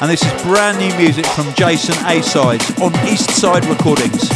And 0.00 0.10
this 0.10 0.20
is 0.20 0.42
brand 0.42 0.78
new 0.80 0.92
music 0.98 1.24
from 1.26 1.54
Jason 1.54 1.94
A 2.06 2.20
Sides 2.24 2.68
on 2.80 2.92
East 3.06 3.30
Side 3.30 3.64
Recordings. 3.66 4.28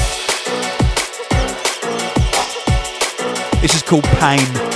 This 3.60 3.74
is 3.74 3.82
called 3.82 4.04
Pain. 4.04 4.67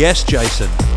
Yes, 0.00 0.24
Jason. 0.24 0.89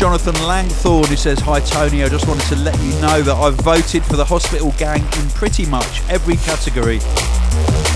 Jonathan 0.00 0.32
Langthorne 0.46 1.04
who 1.08 1.14
says, 1.14 1.38
Hi 1.40 1.60
Tony, 1.60 2.02
I 2.02 2.08
just 2.08 2.26
wanted 2.26 2.46
to 2.46 2.56
let 2.56 2.74
you 2.80 2.88
know 3.02 3.20
that 3.20 3.34
I've 3.34 3.56
voted 3.56 4.02
for 4.02 4.16
the 4.16 4.24
Hospital 4.24 4.72
Gang 4.78 5.02
in 5.02 5.28
pretty 5.28 5.66
much 5.66 6.00
every 6.08 6.36
category 6.36 7.00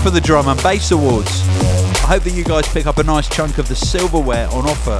for 0.03 0.11
the 0.11 0.21
Drum 0.23 0.47
and 0.47 0.61
Bass 0.61 0.91
Awards. 0.91 1.41
I 1.49 2.09
hope 2.09 2.21
that 2.21 2.33
you 2.33 2.43
guys 2.43 2.71
pick 2.71 2.85
up 2.85 2.99
a 2.99 3.03
nice 3.03 3.27
chunk 3.27 3.57
of 3.57 3.67
the 3.67 3.75
silverware 3.75 4.47
on 4.49 4.69
offer. 4.69 4.99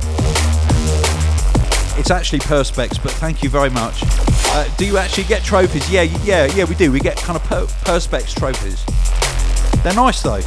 It's 2.00 2.10
actually 2.10 2.40
Perspex, 2.40 3.00
but 3.04 3.12
thank 3.12 3.44
you 3.44 3.50
very 3.50 3.70
much. 3.70 4.00
Uh, 4.02 4.68
do 4.76 4.84
you 4.88 4.98
actually 4.98 5.26
get 5.26 5.44
trophies? 5.44 5.88
Yeah, 5.92 6.02
yeah, 6.24 6.48
yeah, 6.56 6.64
we 6.64 6.74
do. 6.74 6.92
We 6.92 7.00
get 7.00 7.18
kind 7.18 7.38
of 7.38 7.44
per- 7.44 7.68
Perspex 7.86 8.34
trophies. 8.34 8.84
They're 9.84 9.94
nice 9.94 10.24
though. 10.24 10.42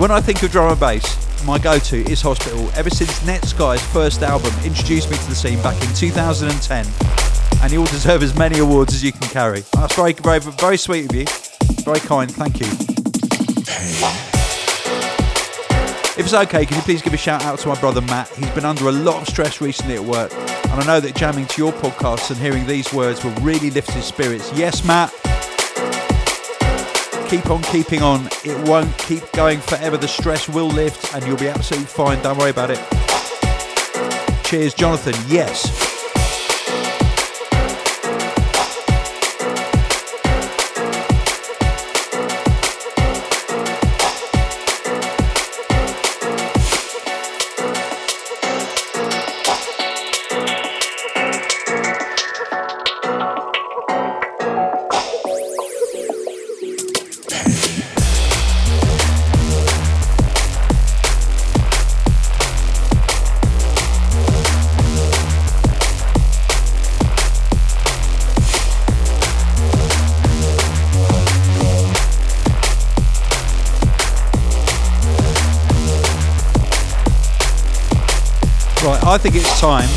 When 0.00 0.12
I 0.12 0.20
think 0.20 0.40
of 0.44 0.52
drum 0.52 0.70
and 0.70 0.78
bass, 0.78 1.27
my 1.44 1.58
go-to 1.58 1.98
is 2.10 2.20
Hospital 2.22 2.70
ever 2.74 2.90
since 2.90 3.20
Netsky's 3.20 3.82
first 3.92 4.22
album 4.22 4.52
introduced 4.64 5.10
me 5.10 5.16
to 5.16 5.28
the 5.28 5.34
scene 5.34 5.62
back 5.62 5.80
in 5.82 5.94
2010 5.94 6.86
and 7.62 7.72
you 7.72 7.80
all 7.80 7.86
deserve 7.86 8.22
as 8.22 8.36
many 8.36 8.58
awards 8.58 8.94
as 8.94 9.02
you 9.02 9.12
can 9.12 9.28
carry. 9.28 9.60
That's 9.72 9.94
very, 9.94 10.12
very, 10.12 10.40
very 10.40 10.76
sweet 10.76 11.10
of 11.10 11.14
you. 11.14 11.24
Very 11.84 12.00
kind, 12.00 12.30
thank 12.30 12.60
you. 12.60 12.66
If 16.18 16.24
it's 16.24 16.34
okay, 16.34 16.66
can 16.66 16.76
you 16.76 16.82
please 16.82 17.02
give 17.02 17.14
a 17.14 17.16
shout 17.16 17.42
out 17.44 17.58
to 17.60 17.68
my 17.68 17.78
brother 17.80 18.00
Matt? 18.00 18.28
He's 18.30 18.50
been 18.50 18.64
under 18.64 18.88
a 18.88 18.92
lot 18.92 19.22
of 19.22 19.28
stress 19.28 19.60
recently 19.60 19.94
at 19.94 20.02
work, 20.02 20.32
and 20.32 20.72
I 20.72 20.84
know 20.84 21.00
that 21.00 21.14
jamming 21.14 21.46
to 21.46 21.62
your 21.62 21.72
podcasts 21.72 22.30
and 22.30 22.38
hearing 22.38 22.66
these 22.66 22.92
words 22.92 23.22
will 23.22 23.34
really 23.34 23.70
lift 23.70 23.90
his 23.92 24.04
spirits. 24.04 24.52
Yes, 24.52 24.84
Matt, 24.84 25.14
keep 27.28 27.50
on 27.50 27.62
keeping 27.64 28.02
on. 28.02 28.26
It 28.44 28.56
won't 28.68 28.96
keep 28.98 29.30
going 29.32 29.60
forever. 29.60 29.96
The 29.96 30.08
stress 30.08 30.48
will 30.48 30.68
lift 30.68 31.14
and 31.14 31.24
you'll 31.26 31.36
be 31.36 31.48
absolutely 31.48 31.86
fine. 31.86 32.22
Don't 32.22 32.38
worry 32.38 32.50
about 32.50 32.70
it. 32.70 32.78
Cheers, 34.44 34.74
Jonathan. 34.74 35.14
Yes. 35.26 35.77
I 79.10 79.16
think 79.16 79.36
it's 79.36 79.58
time 79.58 79.88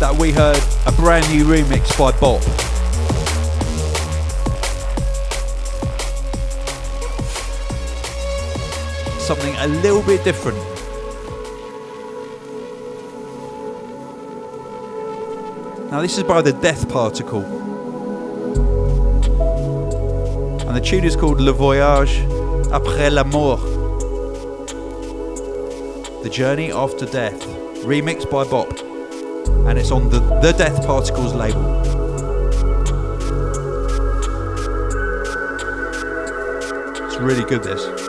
that 0.00 0.16
we 0.18 0.32
heard 0.32 0.58
a 0.86 0.92
brand 0.92 1.28
new 1.28 1.44
remix 1.44 1.98
by 1.98 2.12
Bop. 2.18 2.40
Something 9.20 9.54
a 9.56 9.66
little 9.82 10.02
bit 10.02 10.24
different. 10.24 10.56
Now, 15.90 16.00
this 16.00 16.16
is 16.16 16.24
by 16.24 16.40
the 16.40 16.54
Death 16.54 16.88
Particle. 16.88 17.44
And 20.66 20.74
the 20.74 20.80
tune 20.80 21.04
is 21.04 21.16
called 21.16 21.38
Le 21.38 21.52
Voyage 21.52 22.22
après 22.72 23.12
la 23.12 23.24
mort. 23.24 23.77
The 26.28 26.34
Journey 26.34 26.70
After 26.70 27.06
Death, 27.06 27.42
remixed 27.86 28.30
by 28.30 28.44
Bop, 28.44 28.70
and 29.66 29.78
it's 29.78 29.90
on 29.90 30.10
the 30.10 30.18
The 30.42 30.52
Death 30.52 30.84
Particles 30.84 31.32
label. 31.32 31.80
It's 37.06 37.16
really 37.16 37.44
good, 37.44 37.62
this. 37.62 38.07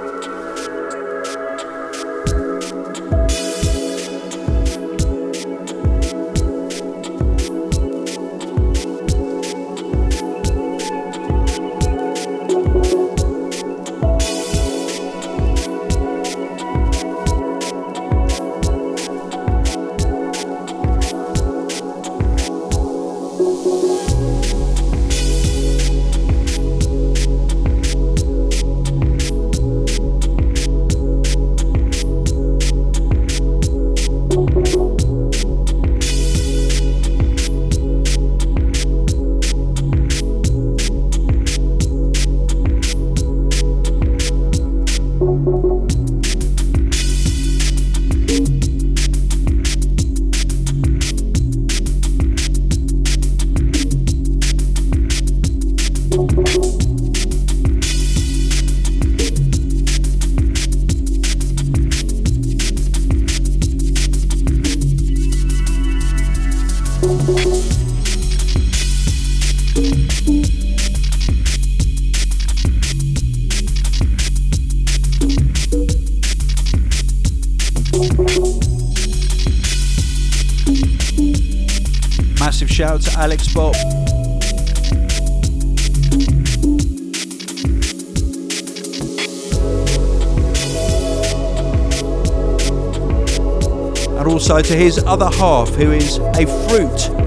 To 94.59 94.75
his 94.75 94.99
other 94.99 95.29
half, 95.37 95.69
who 95.69 95.93
is 95.93 96.17
a 96.17 96.45
fruit 96.67 97.18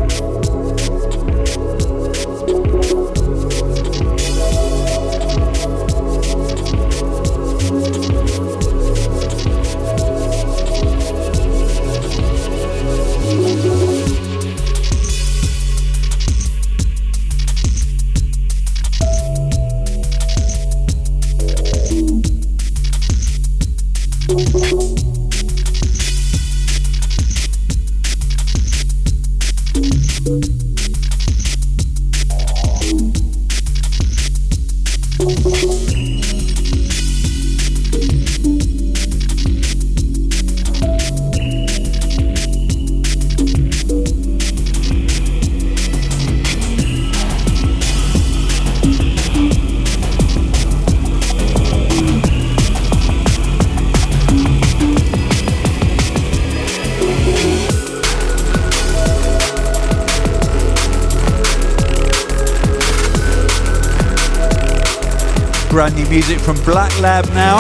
music 66.29 66.39
from 66.39 66.57
Black 66.63 66.97
Lab 67.01 67.27
now. 67.31 67.59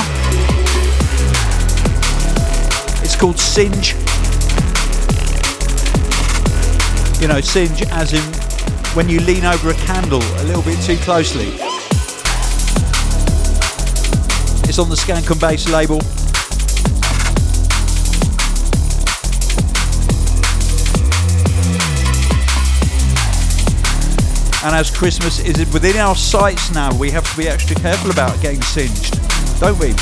It's 3.03 3.17
called 3.17 3.37
Singe. 3.37 3.95
You 7.21 7.27
know, 7.27 7.41
singe 7.41 7.83
as 7.91 8.13
in 8.13 8.23
when 8.95 9.09
you 9.09 9.19
lean 9.21 9.45
over 9.45 9.71
a 9.71 9.75
candle 9.75 10.23
a 10.23 10.45
little 10.45 10.63
bit 10.63 10.81
too 10.81 10.97
closely. 10.99 11.49
It's 14.69 14.79
on 14.79 14.89
the 14.89 14.97
Skank 14.97 15.29
and 15.29 15.41
Bass 15.41 15.69
label. 15.69 16.22
And 24.65 24.77
as 24.77 24.97
Christmas 24.97 25.41
is 25.41 25.59
within 25.73 25.97
our 25.97 26.15
sights 26.15 26.73
now, 26.73 26.97
we 26.97 27.11
have 27.11 27.29
to 27.29 27.37
be 27.37 27.49
extra 27.49 27.75
careful 27.75 28.13
about 28.13 28.41
getting 28.41 28.63
singed, 28.63 29.19
don't 29.59 29.79
we? 29.79 29.93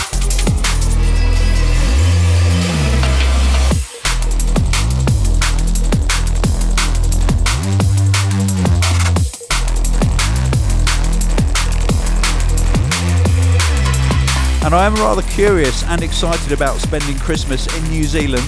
and 14.62 14.74
I 14.74 14.86
am 14.86 14.94
rather 14.96 15.22
curious 15.22 15.82
and 15.84 16.00
excited 16.00 16.52
about 16.52 16.80
spending 16.80 17.18
Christmas 17.18 17.66
in 17.76 17.88
New 17.88 18.04
Zealand. 18.04 18.46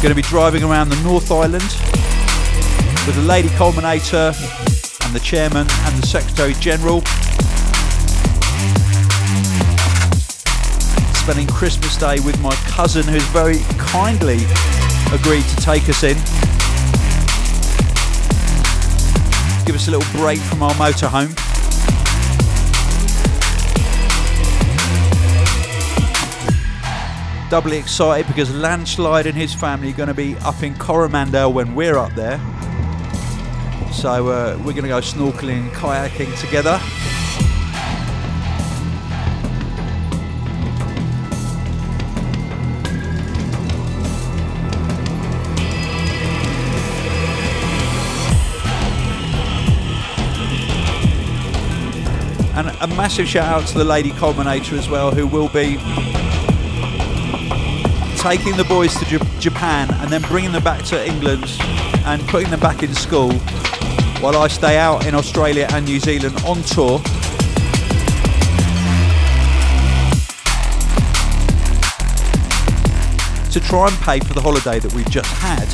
Going 0.00 0.08
to 0.08 0.14
be 0.14 0.22
driving 0.22 0.62
around 0.62 0.88
the 0.88 1.02
North 1.02 1.30
Island 1.30 1.76
with 3.06 3.16
the 3.16 3.22
Lady 3.22 3.48
Culminator 3.50 4.32
and 5.04 5.14
the 5.14 5.20
Chairman 5.20 5.66
and 5.68 6.02
the 6.02 6.06
Secretary 6.06 6.54
General. 6.54 7.02
Spending 11.16 11.46
Christmas 11.46 11.96
Day 11.96 12.18
with 12.24 12.40
my 12.40 12.54
cousin 12.66 13.04
who's 13.04 13.24
very 13.24 13.58
kindly 13.78 14.38
agreed 15.12 15.44
to 15.44 15.56
take 15.56 15.88
us 15.88 16.02
in. 16.02 16.16
Give 19.66 19.76
us 19.76 19.88
a 19.88 19.90
little 19.90 20.18
break 20.18 20.38
from 20.38 20.62
our 20.62 20.72
motorhome. 20.74 21.34
doubly 27.50 27.76
excited 27.76 28.26
because 28.26 28.52
Landslide 28.52 29.26
and 29.26 29.36
his 29.36 29.54
family 29.54 29.90
are 29.90 29.96
going 29.96 30.08
to 30.08 30.14
be 30.14 30.34
up 30.38 30.60
in 30.64 30.74
Coromandel 30.74 31.52
when 31.52 31.76
we're 31.76 31.96
up 31.96 32.12
there. 32.14 32.40
So 34.04 34.28
uh, 34.28 34.58
we're 34.58 34.74
going 34.74 34.82
to 34.82 34.88
go 34.88 35.00
snorkeling 35.00 35.62
and 35.62 35.70
kayaking 35.70 36.38
together. 36.38 36.78
And 52.54 52.68
a 52.82 52.94
massive 52.94 53.26
shout 53.26 53.46
out 53.46 53.66
to 53.68 53.78
the 53.78 53.84
Lady 53.84 54.10
Culminator 54.10 54.76
as 54.76 54.90
well, 54.90 55.12
who 55.12 55.26
will 55.26 55.48
be 55.48 55.78
taking 58.18 58.54
the 58.58 58.66
boys 58.68 58.94
to 58.98 59.06
J- 59.06 59.40
Japan 59.40 59.88
and 59.94 60.10
then 60.10 60.20
bringing 60.28 60.52
them 60.52 60.62
back 60.62 60.84
to 60.88 61.08
England 61.08 61.46
and 62.04 62.20
putting 62.28 62.50
them 62.50 62.60
back 62.60 62.82
in 62.82 62.94
school 62.94 63.32
while 64.24 64.38
I 64.38 64.48
stay 64.48 64.78
out 64.78 65.04
in 65.04 65.14
Australia 65.14 65.68
and 65.72 65.84
New 65.84 66.00
Zealand 66.00 66.34
on 66.46 66.62
tour. 66.62 66.98
To 73.50 73.60
try 73.60 73.88
and 73.88 73.96
pay 73.98 74.20
for 74.20 74.32
the 74.32 74.40
holiday 74.40 74.78
that 74.78 74.94
we've 74.94 75.10
just 75.10 75.28
had. 75.28 75.66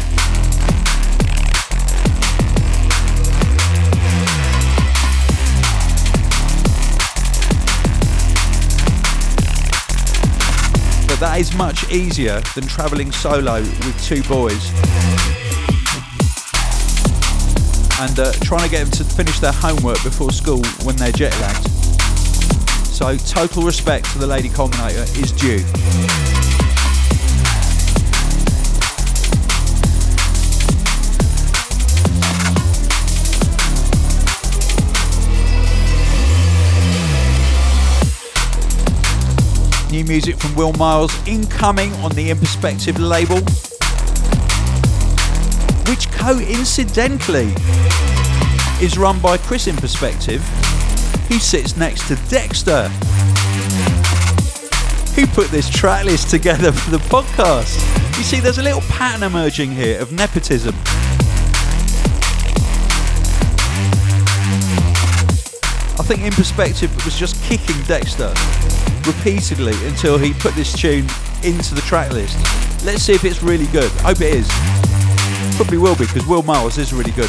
But 11.06 11.20
that 11.20 11.38
is 11.38 11.54
much 11.54 11.88
easier 11.92 12.40
than 12.56 12.66
travelling 12.66 13.12
solo 13.12 13.60
with 13.60 14.04
two 14.04 14.24
boys 14.24 15.39
and 18.00 18.18
uh, 18.18 18.32
trying 18.40 18.64
to 18.64 18.70
get 18.70 18.82
them 18.82 18.90
to 18.90 19.04
finish 19.04 19.40
their 19.40 19.52
homework 19.52 20.02
before 20.02 20.32
school 20.32 20.62
when 20.84 20.96
they're 20.96 21.12
jet 21.12 21.38
lagged. 21.40 21.68
So, 22.86 23.16
total 23.18 23.62
respect 23.62 24.10
to 24.12 24.18
the 24.18 24.26
Lady 24.26 24.48
Culminator 24.48 25.04
is 25.20 25.32
due. 25.32 25.60
New 39.90 40.04
music 40.04 40.38
from 40.38 40.54
Will 40.54 40.72
Miles 40.74 41.12
incoming 41.28 41.92
on 41.96 42.12
the 42.12 42.30
In 42.30 42.38
Perspective 42.38 42.98
label 42.98 43.40
which 45.88 46.10
coincidentally 46.10 47.52
is 48.80 48.96
run 48.98 49.20
by 49.20 49.36
Chris 49.36 49.66
in 49.66 49.76
Perspective, 49.76 50.42
who 51.28 51.38
sits 51.38 51.76
next 51.76 52.08
to 52.08 52.16
Dexter, 52.28 52.88
who 55.14 55.26
put 55.28 55.48
this 55.50 55.68
track 55.68 56.04
list 56.04 56.30
together 56.30 56.72
for 56.72 56.90
the 56.90 57.02
podcast. 57.08 57.78
You 58.16 58.24
see, 58.24 58.40
there's 58.40 58.58
a 58.58 58.62
little 58.62 58.82
pattern 58.82 59.22
emerging 59.22 59.72
here 59.72 60.00
of 60.00 60.12
nepotism. 60.12 60.74
I 65.98 66.02
think 66.02 66.22
In 66.22 66.32
Perspective 66.32 66.92
was 67.04 67.18
just 67.18 67.42
kicking 67.44 67.80
Dexter 67.82 68.32
repeatedly 69.06 69.74
until 69.86 70.18
he 70.18 70.32
put 70.34 70.54
this 70.54 70.72
tune 70.72 71.06
into 71.44 71.74
the 71.74 71.82
track 71.82 72.10
list. 72.12 72.36
Let's 72.84 73.02
see 73.02 73.12
if 73.12 73.24
it's 73.24 73.42
really 73.42 73.66
good. 73.66 73.90
Hope 74.00 74.20
it 74.20 74.34
is. 74.34 74.99
Probably 75.60 75.76
will 75.76 75.94
be 75.94 76.06
because 76.06 76.26
Will 76.26 76.42
Miles 76.42 76.78
is 76.78 76.90
really 76.94 77.10
good. 77.10 77.28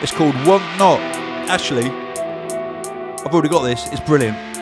It's 0.00 0.12
called 0.12 0.34
Want 0.46 0.62
Not 0.78 0.98
actually, 1.50 1.90
I've 1.90 3.34
already 3.34 3.50
got 3.50 3.64
this. 3.64 3.86
It's 3.92 4.00
brilliant. 4.00 4.55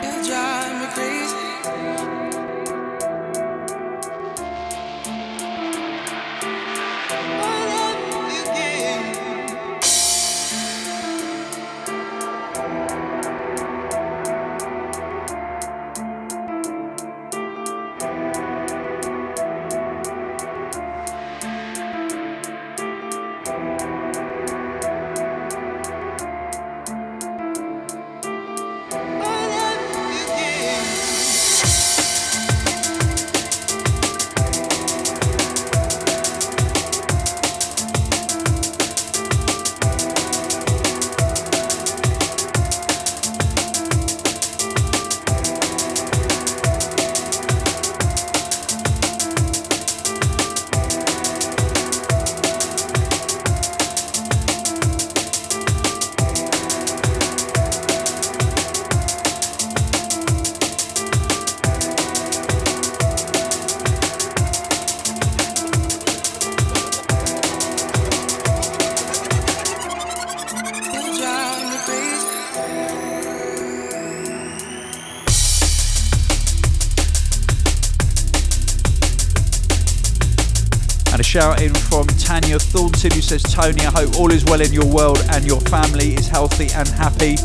Shout 81.45 81.61
in 81.61 81.75
from 81.75 82.07
Tanya 82.07 82.57
Thornton 82.57 83.11
who 83.11 83.21
says, 83.21 83.43
Tony, 83.43 83.81
I 83.81 83.91
hope 83.91 84.17
all 84.17 84.31
is 84.31 84.43
well 84.45 84.61
in 84.61 84.73
your 84.73 84.85
world 84.87 85.23
and 85.29 85.45
your 85.45 85.59
family 85.61 86.15
is 86.15 86.27
healthy 86.27 86.69
and 86.73 86.87
happy. 86.87 87.35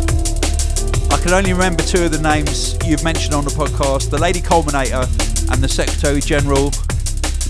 I 1.13 1.21
can 1.21 1.33
only 1.33 1.53
remember 1.53 1.83
two 1.83 2.05
of 2.05 2.11
the 2.11 2.21
names 2.23 2.79
you've 2.87 3.05
mentioned 3.05 3.35
on 3.35 3.45
the 3.45 3.51
podcast 3.51 4.09
the 4.09 4.17
Lady 4.17 4.41
Culminator 4.41 5.05
and 5.53 5.63
the 5.63 5.69
Secretary 5.69 6.23
General. 6.23 6.73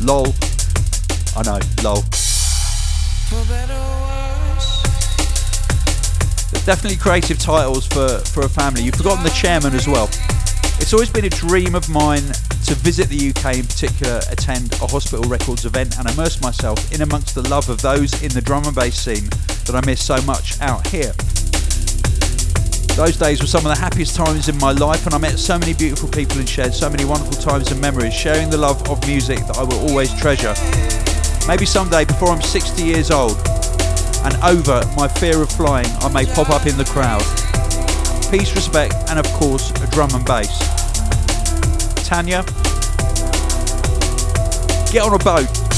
LOL. 0.00 0.34
I 1.36 1.42
know, 1.46 1.60
lol. 1.84 2.02
Definitely 6.66 6.96
creative 6.96 7.38
titles 7.38 7.86
for, 7.86 8.18
for 8.32 8.40
a 8.40 8.48
family. 8.48 8.82
You've 8.82 8.96
forgotten 8.96 9.22
the 9.22 9.30
chairman 9.30 9.74
as 9.74 9.86
well. 9.86 10.10
It's 10.90 10.94
always 10.96 11.12
been 11.12 11.24
a 11.24 11.30
dream 11.30 11.76
of 11.76 11.88
mine 11.88 12.26
to 12.66 12.74
visit 12.74 13.06
the 13.06 13.30
UK 13.30 13.58
in 13.58 13.64
particular, 13.64 14.18
attend 14.28 14.72
a 14.82 14.88
Hospital 14.88 15.22
Records 15.30 15.64
event 15.64 15.96
and 15.96 16.10
immerse 16.10 16.40
myself 16.40 16.90
in 16.90 17.02
amongst 17.02 17.36
the 17.36 17.48
love 17.48 17.68
of 17.68 17.80
those 17.80 18.20
in 18.24 18.32
the 18.32 18.40
drum 18.40 18.64
and 18.64 18.74
bass 18.74 18.98
scene 18.98 19.30
that 19.66 19.76
I 19.76 19.86
miss 19.86 20.02
so 20.02 20.20
much 20.22 20.60
out 20.60 20.84
here. 20.88 21.12
Those 22.98 23.16
days 23.16 23.40
were 23.40 23.46
some 23.46 23.64
of 23.64 23.70
the 23.70 23.78
happiest 23.78 24.16
times 24.16 24.48
in 24.48 24.58
my 24.58 24.72
life 24.72 25.06
and 25.06 25.14
I 25.14 25.18
met 25.18 25.38
so 25.38 25.56
many 25.60 25.74
beautiful 25.74 26.08
people 26.08 26.40
and 26.40 26.48
shared 26.48 26.74
so 26.74 26.90
many 26.90 27.04
wonderful 27.04 27.40
times 27.40 27.70
and 27.70 27.80
memories, 27.80 28.12
sharing 28.12 28.50
the 28.50 28.58
love 28.58 28.82
of 28.90 28.98
music 29.06 29.46
that 29.46 29.58
I 29.58 29.62
will 29.62 29.78
always 29.88 30.12
treasure. 30.18 30.54
Maybe 31.46 31.66
someday 31.66 32.04
before 32.04 32.30
I'm 32.30 32.42
60 32.42 32.82
years 32.82 33.12
old 33.12 33.38
and 34.26 34.34
over 34.42 34.82
my 34.96 35.06
fear 35.06 35.40
of 35.40 35.52
flying, 35.52 35.86
I 36.00 36.10
may 36.10 36.26
pop 36.26 36.50
up 36.50 36.66
in 36.66 36.76
the 36.76 36.84
crowd. 36.84 37.22
Peace, 38.28 38.56
respect, 38.56 38.94
and 39.08 39.20
of 39.20 39.26
course, 39.34 39.70
a 39.82 39.86
drum 39.92 40.10
and 40.14 40.24
bass. 40.26 40.79
Tanya. 42.10 42.42
Get 44.90 45.04
on 45.04 45.14
a 45.14 45.18
boat. 45.18 45.69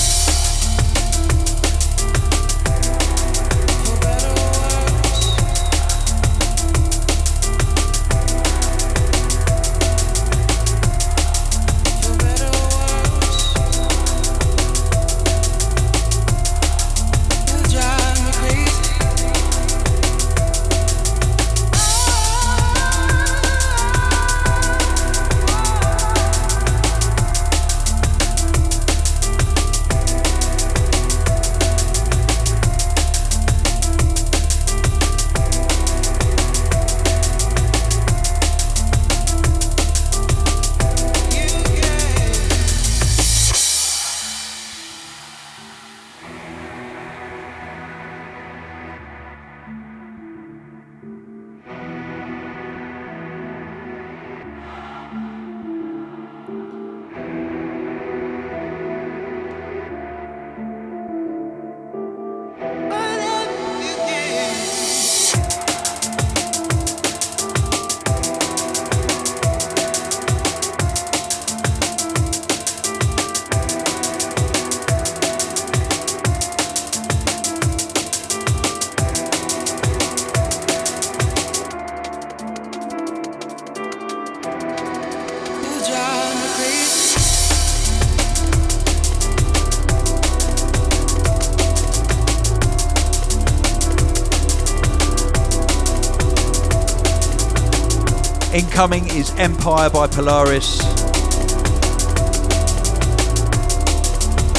Incoming 98.72 99.06
is 99.08 99.34
Empire 99.36 99.90
by 99.90 100.06
Polaris, 100.06 100.80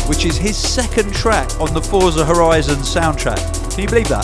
which 0.08 0.24
is 0.26 0.38
his 0.38 0.56
second 0.56 1.12
track 1.16 1.50
on 1.60 1.74
the 1.74 1.82
Forza 1.82 2.24
Horizon 2.24 2.76
soundtrack. 2.76 3.72
Can 3.72 3.82
you 3.82 3.88
believe 3.88 4.10
that? 4.10 4.24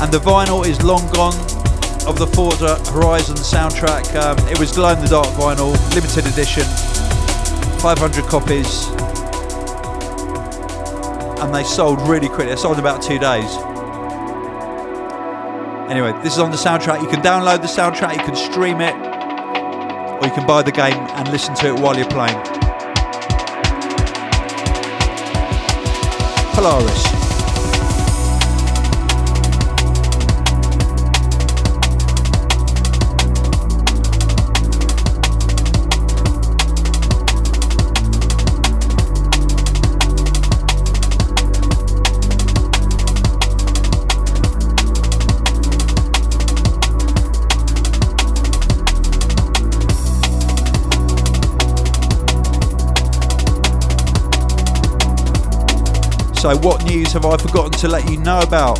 and 0.00 0.12
the 0.12 0.18
vinyl 0.18 0.66
is 0.66 0.82
long 0.82 1.08
gone 1.12 1.57
of 2.08 2.18
the 2.18 2.26
Forza 2.26 2.82
Horizon 2.90 3.36
soundtrack. 3.36 4.16
Um, 4.16 4.38
it 4.48 4.58
was 4.58 4.72
glow 4.72 4.92
in 4.94 5.00
the 5.00 5.08
dark 5.08 5.28
vinyl, 5.36 5.72
limited 5.94 6.26
edition, 6.26 6.64
500 7.80 8.24
copies, 8.24 8.88
and 11.42 11.54
they 11.54 11.64
sold 11.64 12.00
really 12.08 12.28
quickly. 12.28 12.46
They 12.46 12.56
sold 12.56 12.78
in 12.78 12.80
about 12.80 13.02
two 13.02 13.18
days. 13.18 13.54
Anyway, 15.90 16.12
this 16.22 16.32
is 16.32 16.38
on 16.38 16.50
the 16.50 16.56
soundtrack. 16.56 17.02
You 17.02 17.08
can 17.08 17.20
download 17.20 17.60
the 17.60 17.68
soundtrack, 17.68 18.16
you 18.16 18.24
can 18.24 18.36
stream 18.36 18.80
it, 18.80 18.94
or 18.94 20.26
you 20.26 20.34
can 20.34 20.46
buy 20.46 20.62
the 20.62 20.72
game 20.72 20.94
and 20.94 21.28
listen 21.30 21.54
to 21.56 21.68
it 21.68 21.78
while 21.78 21.94
you're 21.94 22.08
playing. 22.08 22.40
Polaris. 26.54 27.17
Also, 56.48 56.66
what 56.66 56.82
news 56.84 57.12
have 57.12 57.26
I 57.26 57.36
forgotten 57.36 57.72
to 57.72 57.88
let 57.88 58.10
you 58.10 58.16
know 58.16 58.40
about? 58.40 58.78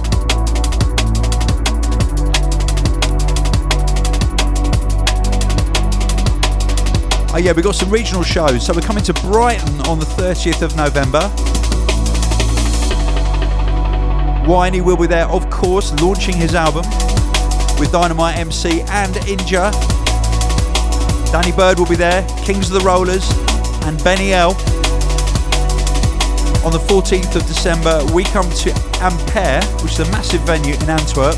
Oh 7.30 7.38
yeah, 7.38 7.52
we've 7.52 7.62
got 7.62 7.74
some 7.74 7.90
regional 7.90 8.22
shows. 8.22 8.64
So 8.64 8.72
we're 8.72 8.80
coming 8.80 9.04
to 9.04 9.12
Brighton 9.12 9.80
on 9.82 9.98
the 9.98 10.06
30th 10.06 10.62
of 10.62 10.76
November. 10.76 11.28
Whiney 14.46 14.80
will 14.80 14.96
be 14.96 15.06
there, 15.06 15.26
of 15.26 15.50
course, 15.50 15.92
launching 16.00 16.36
his 16.36 16.54
album 16.54 16.86
with 17.78 17.92
Dynamite 17.92 18.38
MC 18.38 18.80
and 18.80 19.14
Inja. 19.26 19.72
Danny 21.30 21.52
Bird 21.52 21.78
will 21.78 21.86
be 21.86 21.96
there, 21.96 22.26
Kings 22.44 22.70
of 22.70 22.80
the 22.80 22.86
Rollers, 22.86 23.30
and 23.84 24.02
Benny 24.02 24.32
L. 24.32 24.54
On 26.64 26.72
the 26.72 26.78
14th 26.78 27.36
of 27.36 27.46
December, 27.46 28.04
we 28.12 28.24
come 28.24 28.48
to 28.50 28.70
Ampere, 29.00 29.62
which 29.82 29.92
is 29.92 30.00
a 30.00 30.10
massive 30.10 30.40
venue 30.42 30.74
in 30.74 30.90
Antwerp. 30.90 31.36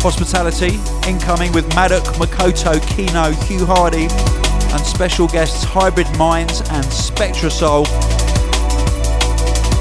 Hospitality, 0.00 0.78
incoming 1.08 1.52
with 1.52 1.68
Maduk, 1.70 2.04
Makoto, 2.14 2.78
Keeno, 2.94 3.34
Hugh 3.44 3.66
Hardy, 3.66 4.04
and 4.04 4.86
special 4.86 5.26
guests 5.26 5.64
Hybrid 5.64 6.06
Minds 6.16 6.60
and 6.70 6.84
SpectraSoul. 6.86 7.86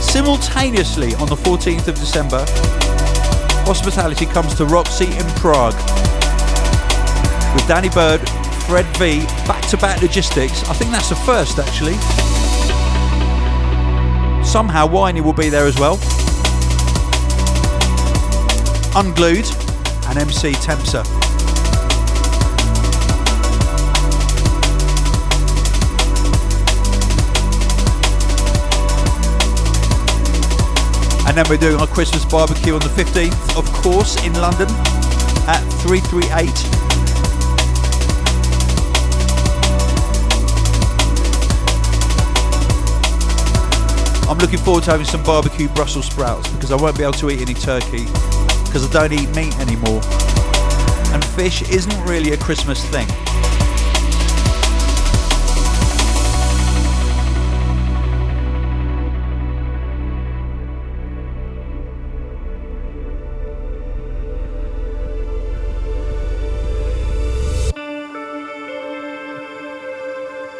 Simultaneously 0.01 1.13
on 1.15 1.27
the 1.27 1.35
14th 1.35 1.87
of 1.87 1.95
December, 1.95 2.43
Hospitality 3.65 4.25
comes 4.25 4.55
to 4.55 4.65
Roxy 4.65 5.05
in 5.05 5.25
Prague 5.37 5.75
with 7.53 7.67
Danny 7.67 7.89
Bird, 7.89 8.19
Fred 8.67 8.85
V, 8.97 9.19
back 9.47 9.65
to 9.67 9.77
back 9.77 10.01
logistics. 10.01 10.63
I 10.69 10.73
think 10.73 10.91
that's 10.91 11.09
the 11.09 11.15
first 11.15 11.59
actually. 11.59 12.22
Somehow 14.53 14.85
Whiney 14.85 15.19
will 15.19 15.33
be 15.33 15.49
there 15.49 15.65
as 15.65 15.79
well. 15.79 15.95
Unglued 18.95 19.47
and 20.05 20.19
MC 20.19 20.51
Tempza. 20.51 21.03
And 31.27 31.35
then 31.35 31.45
we're 31.49 31.57
doing 31.57 31.77
our 31.77 31.87
Christmas 31.87 32.23
barbecue 32.23 32.75
on 32.75 32.81
the 32.81 32.89
15th, 32.89 33.57
of 33.57 33.65
course, 33.73 34.23
in 34.23 34.33
London 34.33 34.69
at 35.47 35.63
338. 35.81 36.82
I'm 44.29 44.37
looking 44.37 44.59
forward 44.59 44.83
to 44.85 44.91
having 44.91 45.05
some 45.05 45.23
barbecue 45.23 45.67
Brussels 45.69 46.05
sprouts 46.05 46.49
because 46.51 46.71
I 46.71 46.75
won't 46.75 46.97
be 46.97 47.03
able 47.03 47.13
to 47.13 47.29
eat 47.29 47.41
any 47.41 47.53
turkey 47.53 48.05
because 48.65 48.87
I 48.89 49.07
don't 49.07 49.13
eat 49.13 49.29
meat 49.35 49.57
anymore. 49.59 50.01
And 51.13 51.23
fish 51.23 51.61
isn't 51.69 52.03
really 52.05 52.31
a 52.31 52.37
Christmas 52.37 52.83
thing. 52.89 53.07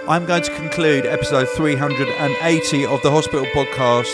I'm 0.06 0.26
going 0.26 0.44
to 0.44 0.54
conclude 0.56 1.06
episode 1.06 1.48
380 1.48 2.86
of 2.88 3.02
the 3.04 3.10
Hospital 3.10 3.46
Podcast 3.46 4.14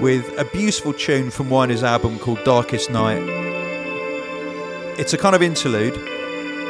with 0.00 0.38
a 0.38 0.44
beautiful 0.44 0.92
tune 0.92 1.32
from 1.32 1.50
Whiney's 1.50 1.82
album 1.82 2.16
called 2.20 2.44
Darkest 2.44 2.90
Night. 2.90 3.24
It's 5.00 5.12
a 5.14 5.18
kind 5.18 5.34
of 5.34 5.42
interlude, 5.42 5.94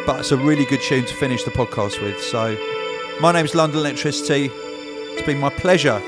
but 0.06 0.20
it's 0.20 0.32
a 0.32 0.38
really 0.38 0.64
good 0.64 0.80
tune 0.80 1.04
to 1.04 1.14
finish 1.14 1.44
the 1.44 1.50
podcast 1.50 2.00
with. 2.00 2.18
So, 2.22 2.56
my 3.20 3.30
name's 3.30 3.54
London 3.54 3.80
Elektricity. 3.80 4.50
It's 4.54 5.26
been 5.26 5.38
my 5.38 5.50
pleasure 5.50 6.00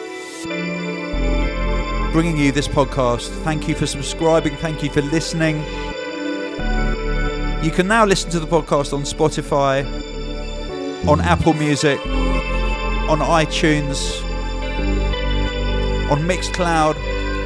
bringing 2.12 2.38
you 2.38 2.50
this 2.50 2.68
podcast. 2.68 3.28
Thank 3.42 3.68
you 3.68 3.74
for 3.74 3.86
subscribing, 3.86 4.56
thank 4.56 4.82
you 4.82 4.90
for 4.90 5.02
listening. 5.02 5.58
You 7.62 7.70
can 7.70 7.86
now 7.86 8.06
listen 8.06 8.30
to 8.30 8.40
the 8.40 8.46
podcast 8.46 8.94
on 8.94 9.02
Spotify, 9.02 10.01
on 11.08 11.20
Apple 11.20 11.54
Music, 11.54 11.98
on 12.06 13.18
iTunes, 13.18 14.22
on 16.10 16.20
Mixcloud, 16.20 16.96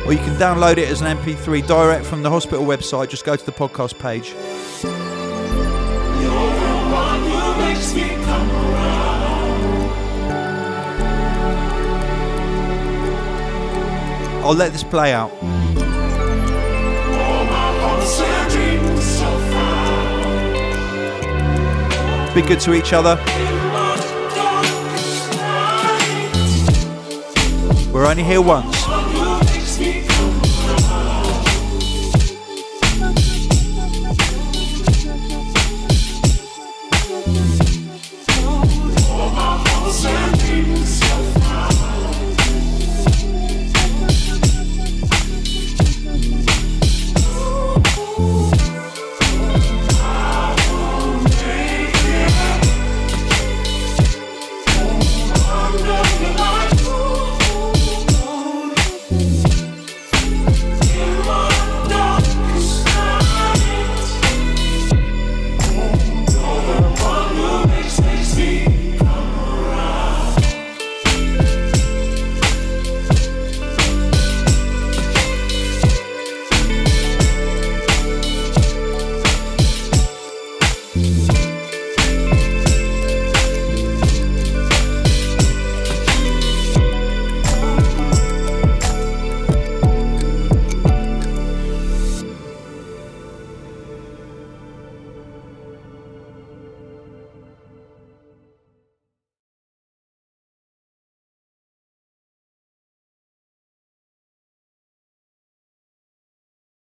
or 0.06 0.12
you 0.12 0.18
can 0.18 0.36
download 0.36 0.76
it 0.78 0.88
as 0.88 1.00
an 1.00 1.16
MP3 1.16 1.66
direct 1.66 2.04
from 2.04 2.22
the 2.22 2.30
hospital 2.30 2.64
website. 2.64 3.08
Just 3.08 3.24
go 3.24 3.34
to 3.34 3.46
the 3.46 3.52
podcast 3.52 3.98
page. 3.98 4.34
I'll 14.44 14.54
let 14.54 14.72
this 14.72 14.84
play 14.84 15.12
out. 15.12 15.32
Be 22.36 22.42
good 22.42 22.60
to 22.60 22.74
each 22.74 22.92
other. 22.92 23.16
We're 27.90 28.06
only 28.06 28.24
here 28.24 28.42
once. 28.42 28.75